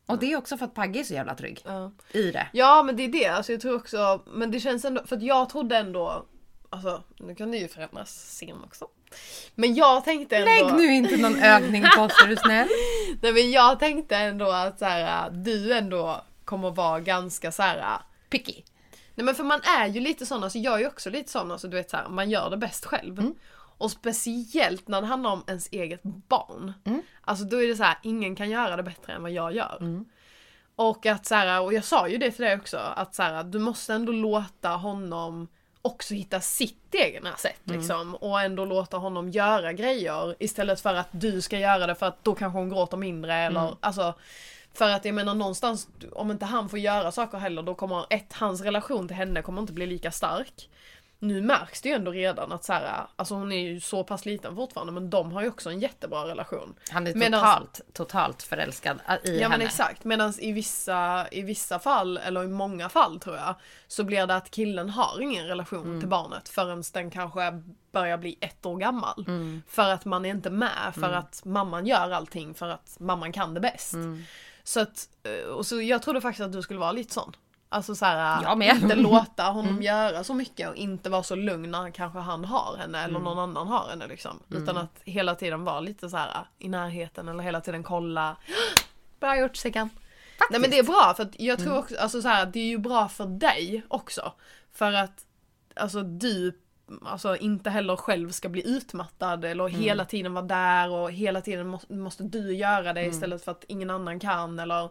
[0.06, 1.92] Och det är också för att Pagge är så jävla trygg Ja.
[2.12, 2.46] i det.
[2.52, 5.22] Ja men det är det, alltså jag tror också, men det känns ändå, för att
[5.22, 6.26] jag trodde ändå,
[6.70, 8.88] alltså nu kan det ju förändras sen också.
[9.54, 12.68] Men jag tänkte ändå, Lägg nu inte någon övning på oss är du snäll.
[13.22, 17.98] nej men jag tänkte ändå att så här, du ändå kommer vara ganska så här.
[18.30, 18.62] Picky.
[19.14, 21.50] Nej men för man är ju lite sån, alltså jag är ju också lite sån,
[21.50, 23.32] alltså du vet så här, man gör det bäst själv.
[23.78, 26.72] Och speciellt när det handlar om ens eget barn.
[27.20, 29.78] Alltså då är det så här, ingen kan göra det bättre än vad jag gör.
[30.76, 33.44] Och att så här, och jag sa ju det till dig också, att så här,
[33.44, 35.48] du måste ändå låta honom
[35.82, 38.14] också hitta sitt egna sätt liksom.
[38.14, 42.24] Och ändå låta honom göra grejer istället för att du ska göra det för att
[42.24, 44.14] då kanske hon gråter mindre eller alltså
[44.72, 48.32] för att jag menar någonstans, om inte han får göra saker heller då kommer ett,
[48.32, 50.70] hans relation till henne kommer inte bli lika stark.
[51.24, 54.26] Nu märks det ju ändå redan att så här, alltså hon är ju så pass
[54.26, 56.74] liten fortfarande men de har ju också en jättebra relation.
[56.90, 59.64] Han är Medans- totalt, totalt förälskad i Ja men henne.
[59.64, 63.54] exakt, medan i vissa, i vissa fall, eller i många fall tror jag,
[63.86, 66.00] så blir det att killen har ingen relation Mm.
[66.00, 67.62] till barnet förrän den kanske
[67.92, 69.24] börjar bli ett år gammal.
[69.28, 69.62] Mm.
[69.68, 73.54] För att man är inte med, för att mamman gör allting för att mamman kan
[73.54, 73.92] det bäst.
[73.94, 74.22] Mm.
[74.64, 77.36] Så att, eh, och så jag trodde faktiskt att du skulle vara lite sån.
[77.74, 78.52] Alltså såhär.
[78.52, 78.62] Mm.
[78.76, 82.76] inte låta honom göra så mycket och inte vara så lugn när kanske han har
[82.76, 83.22] henne eller Mm.
[83.22, 84.40] någon annan har henne liksom.
[84.50, 88.36] Utan att hela tiden vara lite så här i närheten eller hela tiden kolla.
[89.20, 89.90] Bra gjort Sickan!
[90.50, 91.66] Nej men det är bra för att jag Mm.
[91.70, 94.32] tror också, alltså så här, det är ju bra för dig också.
[94.72, 95.24] För att
[95.76, 96.58] alltså du
[97.06, 99.80] alltså inte heller själv ska bli utmattad eller Mm.
[99.80, 103.10] hela tiden vara där och hela tiden måste, måste du göra det Mm.
[103.14, 104.88] istället för att ingen annan kan eller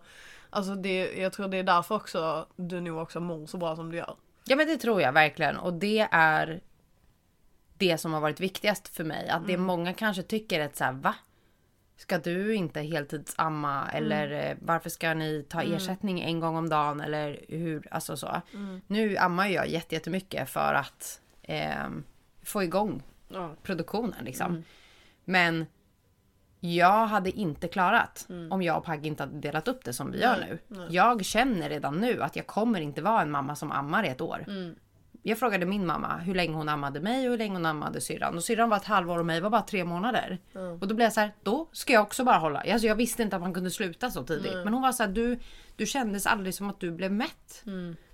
[0.54, 3.92] Alltså det, jag tror det är därför också du nog också mår så bra som
[3.92, 4.16] du gör.
[4.46, 6.62] Ja men det tror jag verkligen och det är
[7.78, 9.30] det som har varit viktigast för mig.
[9.30, 11.16] Att det många kanske tycker att så här, va?
[11.98, 17.02] Ska du inte heltidsamma eller eh, varför ska ni ta ersättning en gång om dagen
[17.02, 18.42] eller hur, alltså så.
[18.88, 22.04] Nu ammar jag jätte- jättemycket för att ehm,
[22.44, 23.56] få igång Ja.
[23.64, 24.64] produktionen liksom.
[25.26, 25.66] Men
[26.66, 28.52] jag hade inte klarat Mm.
[28.52, 30.60] om jag och Pagge inte hade delat upp det som vi gör nu.
[30.90, 34.22] Jag känner redan nu att jag kommer inte vara en mamma som ammar i ett
[34.22, 34.44] år.
[34.48, 34.76] Mm.
[35.26, 38.36] Jag frågade min mamma hur länge hon ammade mig och hur länge hon ammade syrran.
[38.38, 40.38] Och syrran var ett halvår och mig var bara tre månader.
[40.82, 42.60] Och då blev jag så här, då ska jag också bara hålla.
[42.60, 44.54] Alltså jag visste inte att man kunde sluta så tidigt.
[44.64, 45.40] Men hon var så här, du,
[45.76, 47.64] du kändes aldrig som att du blev mätt.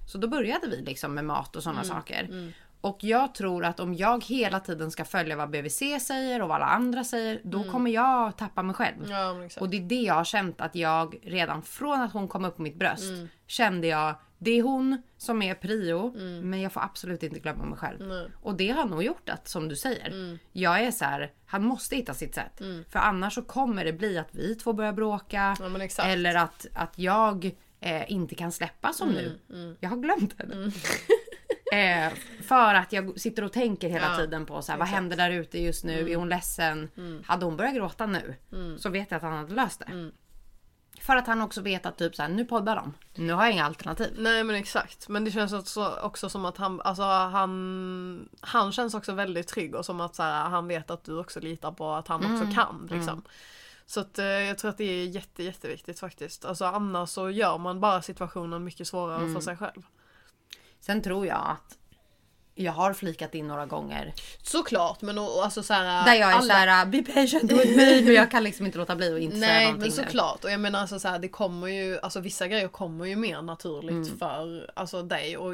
[0.08, 2.52] Så då började vi liksom med mat och sådana saker.
[2.82, 6.56] Och jag tror att om jag hela tiden ska följa vad BVC säger och vad
[6.56, 9.10] alla andra säger, då kommer jag tappa mig själv.
[9.10, 9.36] Ja.
[9.60, 12.56] Och det är det jag har känt att jag redan från att hon kom upp
[12.56, 13.14] på mitt bröst
[13.48, 17.78] kände jag det är hon som är prio men jag får absolut inte glömma mig
[17.78, 18.08] själv.
[18.08, 18.28] Nej.
[18.42, 20.38] Och det har nog gjort att som du säger.
[20.52, 22.62] Jag är så här, han måste hitta sitt sätt.
[22.90, 25.56] För annars så kommer det bli att vi två börjar bråka.
[25.60, 29.40] Ja, eller att, att jag eh, inte kan släppa som nu.
[29.80, 30.72] Jag har glömt henne.
[31.72, 32.14] Eh,
[32.44, 35.32] för att jag sitter och tänker hela Ja, tiden på så här, vad händer där
[35.32, 36.12] ute just nu?
[36.12, 36.90] Är hon ledsen?
[37.26, 38.36] Hade hon börjat gråta nu
[38.78, 40.12] så vet jag att han hade löst det.
[41.02, 42.94] För att han också vet att typ så här, nu poddar de.
[43.16, 44.16] Nu har jag inga alternativ.
[44.18, 45.10] Nej men exakt.
[45.10, 49.76] Men det känns också, också som att han, alltså han, han känns också väldigt trygg
[49.76, 52.56] och som att så här, han vet att du också litar på att han också
[52.56, 52.88] kan.
[52.92, 53.24] Liksom.
[53.86, 56.46] Så att, eh, jag tror att det är jätte, jätteviktigt faktiskt.
[56.46, 59.82] Alltså annars så gör man bara situationen mycket svårare för sig själv.
[60.80, 61.76] Sen tror jag att
[62.56, 64.14] jag har flikat in några gånger
[64.44, 67.78] Såklart men och, och alltså så här, där jag är alla- såhär be patient with
[67.78, 70.04] me men jag kan liksom inte låta bli att inte säga Nej någonting men nu.
[70.12, 73.16] såklart och jag menar alltså så här, det kommer ju, alltså vissa grejer kommer ju
[73.16, 74.18] mer naturligt Mm.
[74.18, 75.54] för alltså dig och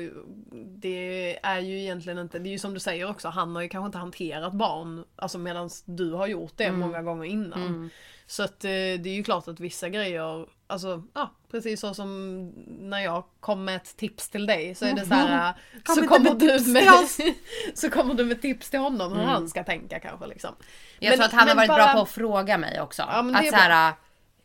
[0.53, 3.69] det är ju egentligen inte, det är ju som du säger också, han har ju
[3.69, 6.79] kanske inte hanterat barn alltså medan du har gjort det Mm.
[6.79, 7.89] många gånger innan.
[8.27, 12.47] Så att eh, det är ju klart att vissa grejer, alltså ja precis så som
[12.67, 15.53] när jag kom med ett tips till dig så är det så här,
[15.83, 16.89] Kom så kommer du med,
[17.77, 20.55] så kommer du med tips till honom hur han ska tänka kanske liksom.
[20.99, 23.01] Jag Men- tror att han har varit bara- bra på att fråga mig också.
[23.01, 23.93] Ja, att så här,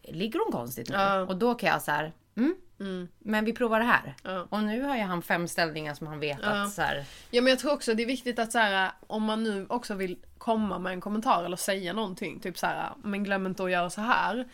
[0.02, 0.94] ligger hon konstigt nu?
[0.94, 1.20] Ja.
[1.20, 4.14] Och då kan jag så här, mm, men vi provar det här.
[4.22, 4.46] Ja.
[4.50, 7.50] Och nu har jag han fem ställningar som han vet att så här, Ja men
[7.50, 10.78] jag tror också det är viktigt att så här, om man nu också vill komma
[10.78, 14.00] med en kommentar eller säga någonting, typ så här, men glöm inte att göra så
[14.00, 14.48] här.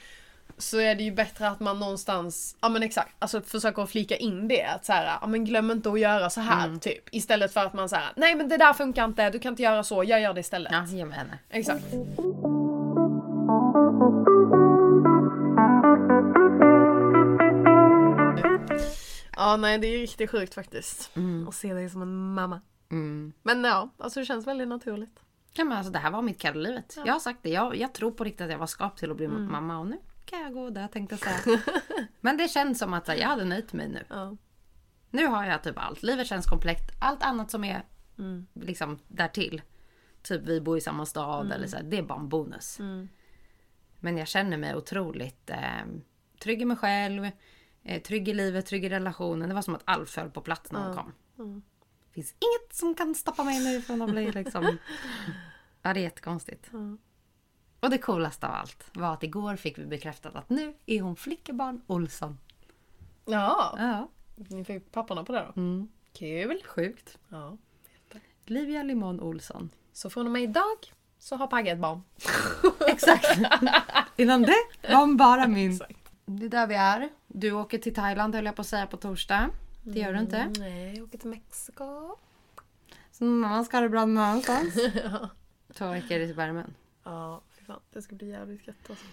[0.59, 4.17] så är det ju bättre att man någonstans, ja men exakt, alltså försöker att flika
[4.17, 4.65] in det.
[4.65, 7.15] Att så här, ja men glöm inte att göra så här typ.
[7.15, 9.85] Istället för att man säger nej men det där funkar inte, du kan inte göra
[9.85, 10.73] så, jag gör det istället.
[10.73, 11.39] Ja, ge mig henne.
[11.51, 11.85] Exakt.
[19.37, 21.11] Ja nej det är riktigt sjukt faktiskt.
[21.49, 22.61] Att se dig som en mamma.
[22.91, 23.33] Mm.
[23.43, 25.21] Men ja, alltså det känns väldigt naturligt.
[25.57, 26.97] Ja, men alltså, det här var mitt kall i livet.
[27.05, 27.51] Jag har sagt det.
[27.51, 29.53] Jag, jag tror på riktigt att jag var skapt till att bli Mm.
[29.53, 31.61] mamma och nu kan jag gå där tänkte jag säga.
[32.21, 34.05] men det känns som att här, jag hade nöjt mig nu.
[34.09, 34.37] Ja.
[35.11, 36.03] Nu har jag typ allt.
[36.03, 36.91] Livet känns komplett.
[37.01, 37.83] Allt annat som är
[38.19, 38.47] Mm.
[38.55, 39.63] liksom därtill.
[40.23, 41.77] Typ vi bor i samma stad eller så.
[41.77, 42.81] här, Det är bara en bonus.
[42.81, 43.09] Mm.
[44.01, 45.85] Men jag känner mig otroligt eh,
[46.43, 47.31] trygg i mig själv.
[47.83, 49.49] Eh, trygg i livet, trygg i relationen.
[49.49, 51.13] Det var som att allt föll på plats när hon kom.
[52.17, 54.65] Finns inget som kan stoppa mig nu från att bli liksom...
[55.83, 56.71] ja, det är jättekonstigt.
[57.81, 61.17] Och det coolaste av allt var att igår fick vi bekräftat att nu är hon
[61.17, 62.39] flickebarn Olsson.
[63.25, 64.09] Ja, Ja.
[64.37, 65.61] ni fick papporna på det då.
[65.61, 65.89] Mm.
[66.13, 66.63] Kul.
[66.67, 67.19] Sjukt.
[67.29, 67.57] Ja.
[68.45, 69.71] Livia Limon Olsson.
[69.93, 72.03] Så från och med idag så har Pagge ett barn.
[72.89, 73.39] Exakt.
[74.17, 74.57] Innan det
[74.89, 75.71] var hon bara min.
[75.73, 76.13] Exakt.
[76.27, 77.09] Det är där vi är.
[77.27, 79.51] Du åker till Thailand höll jag på att säga på torsdag.
[79.93, 80.53] Det gör du inte.
[80.59, 82.17] Nej, jag åker till Mexiko.
[83.11, 84.75] Så annan ska ha det bra någon annanstans.
[85.75, 86.75] Två veckor i värmen.
[87.05, 87.81] Ja, fy fan.
[87.93, 89.07] Det ska bli jävligt gött alltså.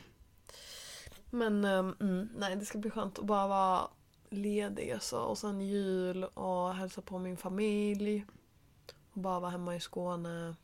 [1.30, 3.88] Men mm, nej, det ska bli skönt att bara vara
[4.30, 5.20] ledig alltså.
[5.20, 8.26] Och sen jul och hälsa på min familj.
[9.12, 10.56] Och bara vara hemma i Skåne.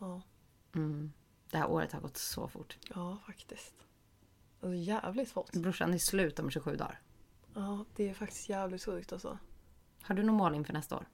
[0.00, 0.22] Ja,
[0.74, 1.12] Mm.
[1.50, 2.76] Det här året har gått så fort.
[2.94, 3.74] ja faktiskt.
[4.60, 5.52] Alltså jävligt fort.
[5.52, 7.00] Brorsan är slut om 27 dagar.
[7.58, 9.38] Ja, det är faktiskt jävligt sjukt alltså.
[10.02, 11.06] Har du något mål inför nästa år?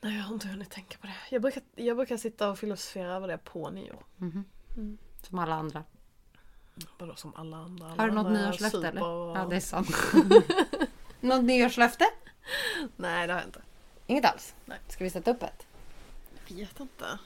[0.00, 1.14] Nej, jag har inte hunnit tänka på det.
[1.30, 4.04] Jag brukar, jag brukar sitta och filosofera över det på nyår.
[5.22, 5.84] Som alla andra.
[6.98, 7.86] Vadå som alla andra?
[7.86, 9.04] Alla Har du något nyårslöfte super eller?
[9.04, 9.88] och- Ja, det är sant.
[11.20, 12.04] något nyårslöfte?
[12.96, 13.62] Nej, det har jag inte.
[14.06, 14.54] Inget alls?
[14.64, 14.78] Nej.
[14.88, 15.66] Ska vi sätta upp ett?
[16.46, 17.18] Jag vet inte.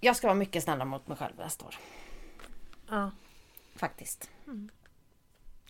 [0.00, 1.74] Jag ska vara mycket snällare mot mig själv nästa år.
[2.88, 3.10] Ja.
[3.74, 4.30] Faktiskt.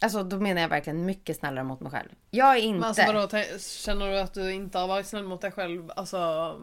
[0.01, 2.09] Alltså då menar jag verkligen mycket snällare mot mig själv.
[2.31, 2.81] Jag är inte...
[2.81, 5.91] Men alltså vadå, känner du att du inte har varit snäll mot dig själv?
[5.97, 6.61] Alltså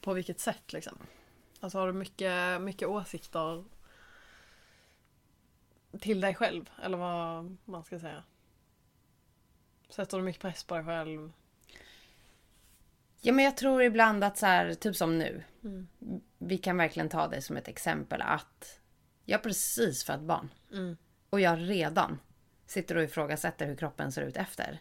[0.00, 0.98] på vilket sätt liksom?
[1.60, 3.64] Alltså har du mycket, mycket åsikter
[6.00, 6.70] till dig själv?
[6.82, 8.22] Eller vad man ska säga?
[9.88, 11.32] Sätter du mycket press på dig själv?
[13.20, 15.42] Ja men jag tror ibland att så här, typ som nu.
[16.38, 18.80] Vi kan verkligen ta det som ett exempel att
[19.28, 20.48] jag har precis fött barn.
[21.30, 22.18] Och jag redan
[22.66, 24.80] sitter och ifrågasätter hur kroppen ser ut efter.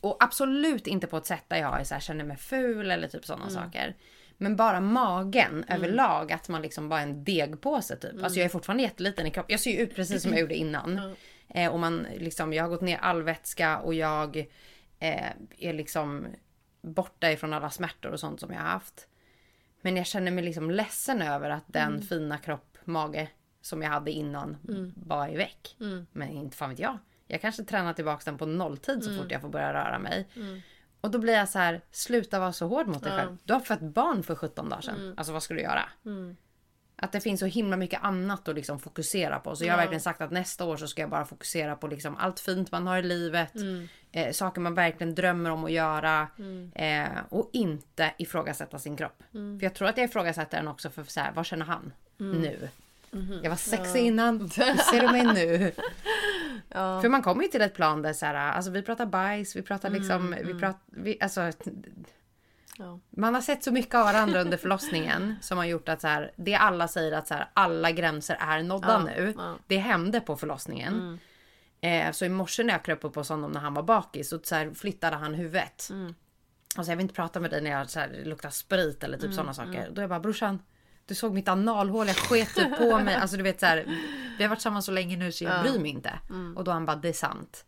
[0.00, 3.24] Och absolut inte på ett sätt där jag så här, känner mig ful eller typ
[3.26, 3.96] sådana saker.
[4.36, 8.22] Men bara magen överlag, att man liksom bara är en degpåse typ.
[8.24, 9.52] Alltså jag är fortfarande jätteliten i kroppen.
[9.52, 11.14] Jag ser ju ut precis som jag gjorde innan.
[11.48, 14.36] Eh, och man liksom, jag har gått ner all vätska och jag
[14.98, 16.26] eh, är liksom
[16.82, 19.08] borta ifrån alla smärtor och sånt som jag har haft.
[19.80, 23.28] Men jag känner mig liksom ledsen över att den fina kropp, mage
[23.68, 24.56] som jag hade innan
[24.96, 25.76] bara är väck.
[26.12, 26.98] Men inte fan vet jag.
[27.26, 30.28] Jag kanske tränar tillbaka den på nolltid så fort jag får börja röra mig.
[31.00, 33.36] Och då blir jag så här, sluta vara så hård mot dig själv.
[33.44, 35.14] Du har fött barn för 17 dagar sedan.
[35.16, 35.88] Alltså vad ska du göra?
[36.96, 39.56] Att det finns så himla mycket annat att liksom fokusera på.
[39.56, 42.16] Så jag har verkligen sagt att nästa år så ska jag bara fokusera på liksom
[42.16, 43.54] allt fint man har i livet.
[44.12, 46.28] Eh, saker man verkligen drömmer om att göra.
[46.74, 49.22] Eh, och inte ifrågasätta sin kropp.
[49.58, 51.92] För jag tror att jag ifrågasätter den också för så här, vad känner han
[52.40, 52.68] nu?
[53.42, 55.72] Jag var sexig innan, hur ser du mig nu?
[57.02, 59.62] För man kommer ju till ett plan där så här, alltså vi pratar bajs, vi
[59.62, 61.52] pratar liksom, vi pratar, vi, alltså
[62.80, 63.00] Ja.
[63.10, 66.32] man har sett så mycket av varandra under förlossningen som har gjort att så här,
[66.36, 69.34] det alla säger att så här, alla gränser är nådda Ja, nu.
[69.36, 69.42] ja.
[69.44, 69.58] Mm.
[69.66, 71.18] Det hände på förlossningen.
[71.80, 74.38] Eh, så i morse när jag kröp upp hos honom när han var bakis så,
[74.42, 75.88] så här, flyttade han huvudet.
[75.90, 76.14] Mm.
[76.76, 79.24] Alltså jag vill inte prata med dig när jag så här, luktar sprit eller typ
[79.24, 79.88] Mm, sådana saker.
[79.92, 80.62] Då är jag bara brorsan.
[81.08, 83.14] Du såg mitt analhål, jag sket typ på mig.
[83.14, 83.84] Alltså du vet så här,
[84.38, 86.18] vi har varit samman så länge nu så jag bryr mig inte.
[86.30, 86.56] Mm.
[86.56, 87.64] Och då han bara, det är sant.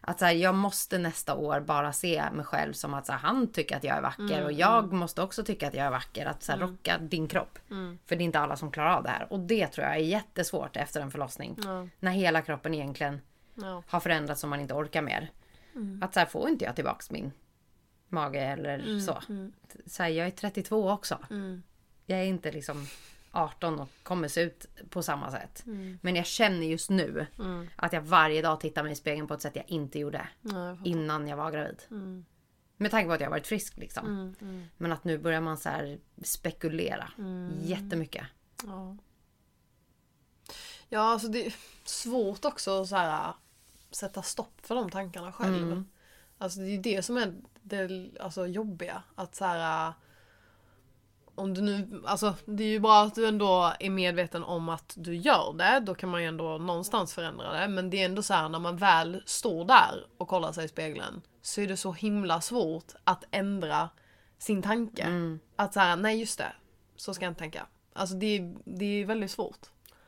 [0.00, 3.18] Att så här, jag måste nästa år bara se mig själv som att så här,
[3.18, 5.90] han tycker att jag är vacker Mm, och jag måste också tycka att jag är
[5.90, 6.26] vacker.
[6.26, 7.58] Att så här, rocka din kropp.
[7.70, 7.98] Mm.
[8.06, 9.32] För det är inte alla som klarar av det här.
[9.32, 11.56] Och det tror jag är jättesvårt efter en förlossning.
[11.64, 11.88] Ja.
[12.00, 13.20] När hela kroppen egentligen
[13.54, 13.82] Ja.
[13.88, 15.30] har förändrats och man inte orkar mer.
[16.02, 17.32] Att så här, får inte jag tillbaks min
[18.08, 19.22] mage eller så.
[19.86, 21.18] så jag är 32 också.
[22.10, 22.86] Jag är inte liksom
[23.30, 25.62] 18 och kommer se ut på samma sätt.
[26.00, 27.26] Men jag känner just nu
[27.76, 30.66] att jag varje dag tittar mig i spegeln på ett sätt jag inte gjorde Ja,
[30.66, 31.82] jag innan jag var gravid.
[32.76, 34.34] Med tanke på att jag varit frisk liksom.
[34.76, 37.10] Men att nu börjar man så spekulera
[37.62, 38.26] jättemycket.
[38.64, 38.96] Ja.
[40.88, 41.54] Ja, alltså det är
[41.84, 43.32] svårt också att så här,
[43.90, 45.62] sätta stopp för de tankarna själv.
[45.62, 45.88] Mm.
[46.38, 49.02] Alltså det är ju det som är det alltså, jobbiga.
[49.14, 49.92] Att så här,
[51.40, 54.94] om du nu, alltså det är ju bra att du ändå är medveten om att
[54.96, 55.80] du gör det.
[55.80, 57.68] Då kan man ju ändå någonstans förändra det.
[57.68, 60.68] Men det är ändå så här när man väl står där och kollar sig i
[60.68, 61.22] spegeln.
[61.42, 63.88] Så är det så himla svårt att ändra
[64.38, 65.06] sin tanke.
[65.56, 66.52] Att så här, nej just det.
[66.96, 67.66] Så ska jag inte tänka.
[67.92, 69.58] Alltså det, det är väldigt svårt.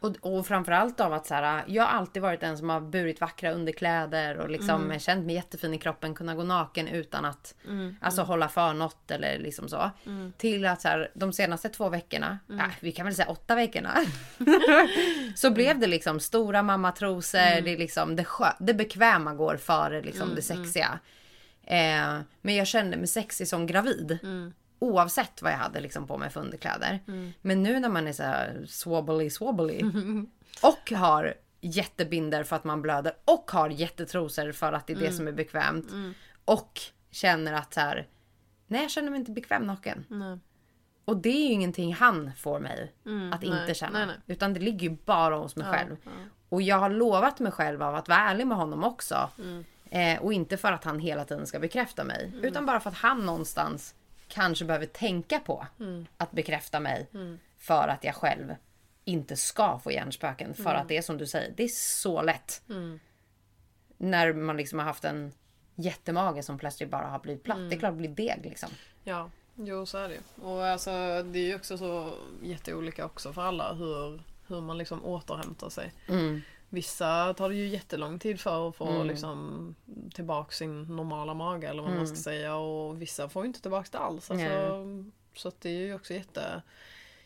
[0.03, 3.21] Och, och framförallt av att så här, jag har alltid varit den som har burit
[3.21, 7.55] vackra underkläder och liksom känt mig jättefin i kroppen, kunna gå naken utan att
[8.01, 9.91] alltså, hålla för något eller liksom så.
[10.37, 13.91] Till att så här, de senaste två veckorna, ja, vi kan väl säga åtta veckorna.
[15.37, 20.03] så blev det liksom stora mammatrosor, det, är liksom, det, skö- det bekväma går före
[20.03, 20.99] liksom, det sexiga.
[21.65, 24.19] Eh, men jag kände mig sexig som gravid.
[24.83, 27.01] Oavsett vad jag hade liksom på mig för underkläder.
[27.43, 29.83] Men nu när man är så här swobbly swobbly
[30.62, 35.12] och har jättebinder för att man blöder och har jättetrosor för att det är det
[35.12, 35.87] som är bekvämt.
[36.45, 36.80] Och
[37.11, 38.07] känner att så här,
[38.66, 40.05] nej jag känner mig inte bekväm naken.
[40.09, 40.39] Nej.
[41.05, 42.93] Och det är ju ingenting han får mig
[43.33, 43.99] att inte nej, känna.
[43.99, 44.16] nej, nej.
[44.26, 45.97] Utan det ligger ju bara hos mig själv.
[46.05, 46.11] ja.
[46.49, 49.30] Och jag har lovat mig själv av att vara ärlig med honom också.
[49.39, 49.64] Mm.
[49.91, 52.33] Eh, och inte för att han hela tiden ska bekräfta mig.
[52.43, 53.95] Utan bara för att han någonstans
[54.33, 56.07] kanske behöver tänka på Mm.
[56.16, 57.07] att bekräfta mig.
[57.59, 58.55] För att jag själv
[59.05, 60.55] inte ska få hjärnspöken.
[60.55, 60.76] För Mm.
[60.83, 62.62] att det är som du säger, det är så lätt.
[63.97, 65.33] När man liksom har haft en
[65.74, 67.57] jättemage som plötsligt bara har blivit platt.
[67.57, 67.68] Mm.
[67.70, 68.68] Det är klart det blir deg liksom.
[69.05, 70.43] Ja, jo så är det.
[70.45, 70.91] Och alltså
[71.22, 72.11] det är ju också så
[72.43, 75.93] jätteolika också för alla hur, hur man liksom återhämtar sig.
[76.09, 76.43] Mm.
[76.68, 79.74] Vissa tar det ju jättelång tid för att få liksom
[80.14, 83.88] tillbaka sin normala mage eller vad man ska säga och vissa får ju inte tillbaka
[83.93, 84.30] det alls.
[84.30, 84.47] Alltså,
[85.34, 86.62] så att det är ju också jätte,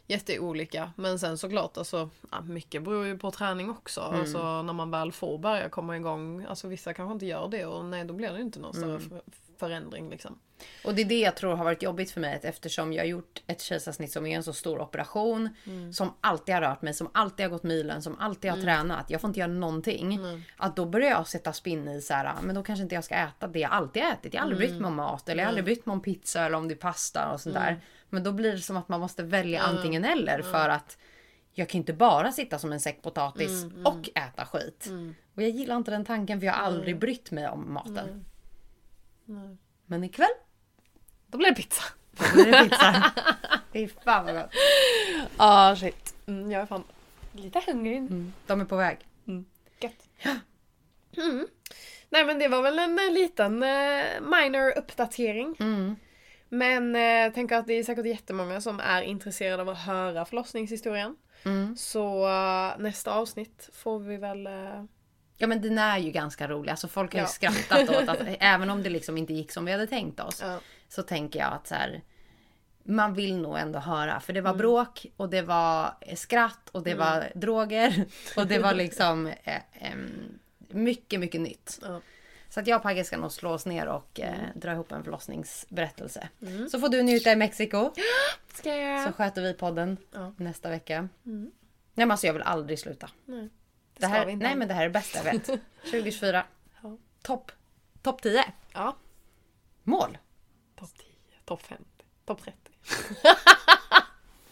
[0.06, 0.92] jätteolika.
[0.96, 4.00] Men sen såklart, alltså, ja, mycket beror ju på träning också.
[4.00, 6.44] Alltså, när man väl får börja komma igång.
[6.44, 9.22] Alltså vissa kanske inte gör det och nej då blir det inte någon större för,
[9.58, 10.38] förändring liksom.
[10.84, 13.42] Och det är det jag tror har varit jobbigt för mig eftersom jag har gjort
[13.46, 15.48] ett kejsarsnitt som är en så stor operation.
[15.92, 19.10] Som alltid har rört mig, som alltid har gått milen, som alltid har tränat.
[19.10, 20.20] Jag får inte göra någonting.
[20.56, 23.14] Att då börjar jag sätta spinn i så här, men då kanske inte jag ska
[23.14, 24.34] äta det jag alltid ätit.
[24.34, 26.44] Jag har aldrig brytt mig om mat eller jag har aldrig brytt mig om pizza
[26.44, 27.80] eller om det är pasta och sånt där.
[28.08, 30.98] Men då blir det som att man måste välja antingen eller för att
[31.52, 34.86] jag kan inte bara sitta som en säck potatis och äta skit.
[35.34, 38.24] Och jag gillar inte den tanken för jag har aldrig brytt mig om maten.
[39.86, 40.28] Men ikväll
[41.26, 41.82] Då blir det pizza.
[42.10, 43.12] då blir det pizza.
[43.72, 44.50] Fy fan vad gott.
[45.20, 46.14] Ja, ah, shit.
[46.26, 46.84] Mm, jag är fan
[47.32, 47.96] lite hungrig.
[47.96, 48.32] Mm.
[48.46, 48.98] De är på väg.
[49.80, 50.08] Gött.
[51.16, 51.46] Mm.
[52.10, 55.56] Nej men det var väl en, eh, liten eh, minor uppdatering.
[55.60, 55.96] Mm.
[56.48, 61.16] Men eh, tänker att det är säkert jättemånga som är intresserade av att höra förlossningshistorien.
[61.44, 61.76] Mm.
[61.76, 64.46] Så eh, nästa avsnitt får vi väl...
[64.46, 64.84] eh,
[65.36, 66.70] Ja men den är ju ganska rolig.
[66.70, 67.28] Alltså folk har ju Ja.
[67.28, 70.40] skrattat åt att även om det liksom inte gick som vi hade tänkt oss.
[70.42, 70.58] Ja.
[70.88, 72.02] Så tänker jag att så här,
[72.84, 74.20] man vill nog ändå höra.
[74.20, 74.52] För det Mm.
[74.52, 78.04] var bråk och det var eh, skratt och det var droger.
[78.36, 81.78] Och det var liksom eh, em, mycket, mycket nytt.
[81.82, 82.00] Ja.
[82.48, 84.50] Så att jag och Pagge ska nog slå oss ner och eh, Mm.
[84.54, 86.28] dra ihop en förlossningsberättelse.
[86.70, 87.92] Så får du njuta i Mexiko.
[88.54, 89.96] Ska jag Så sköter vi podden
[90.36, 91.08] nästa vecka.
[91.22, 91.50] Nej
[91.94, 93.10] men alltså jag vill aldrig sluta.
[93.24, 93.48] Nej,
[93.96, 95.46] det här, nej men det här är det bästa jag vet.
[95.82, 96.44] 2024.
[96.82, 96.96] Ja.
[97.22, 97.52] Topp.
[98.02, 98.44] Topp 10.
[98.72, 98.96] Ja.
[99.82, 100.18] Mål.
[100.78, 101.06] Topp 10,
[101.44, 101.84] topp 50,
[102.26, 102.58] topp 30.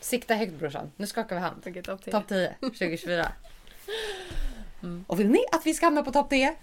[0.00, 0.92] Sikta högt brorsan.
[0.96, 1.64] Nu skakar vi hand.
[1.66, 2.10] Okej, topp 10.
[2.12, 3.32] Topp 10 2024.
[5.06, 6.56] Och vill ni att vi ska hamna på topp 10?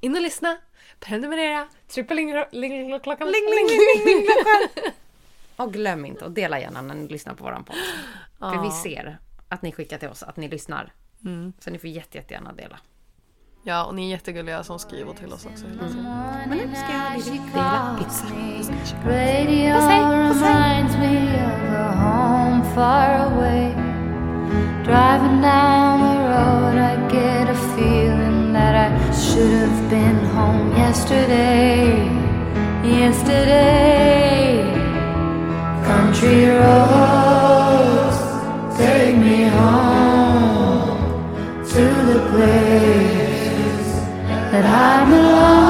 [0.00, 0.58] In och lyssna,
[1.00, 3.26] prenumerera, tryck på ling-klockan.
[3.28, 4.26] Ling, ling, ling, ling.
[5.56, 7.76] Och glöm inte att dela gärna när ni lyssnar på våran podd.
[8.38, 10.92] För vi ser att ni skickar till oss att ni lyssnar.
[11.58, 12.78] Så ni får jätte, jättegärna dela.
[13.64, 16.04] Ja, och ni är jättegulliga som skriver till oss också hela tiden.
[16.48, 17.12] Men nu ska jag
[17.54, 18.26] dela pizza.
[21.76, 23.72] A home far away.
[24.84, 32.08] Driving down the road, I get a feeling that I should have been home yesterday.
[32.84, 34.62] Yesterday,
[35.84, 37.25] country roads
[44.62, 45.65] that I belong.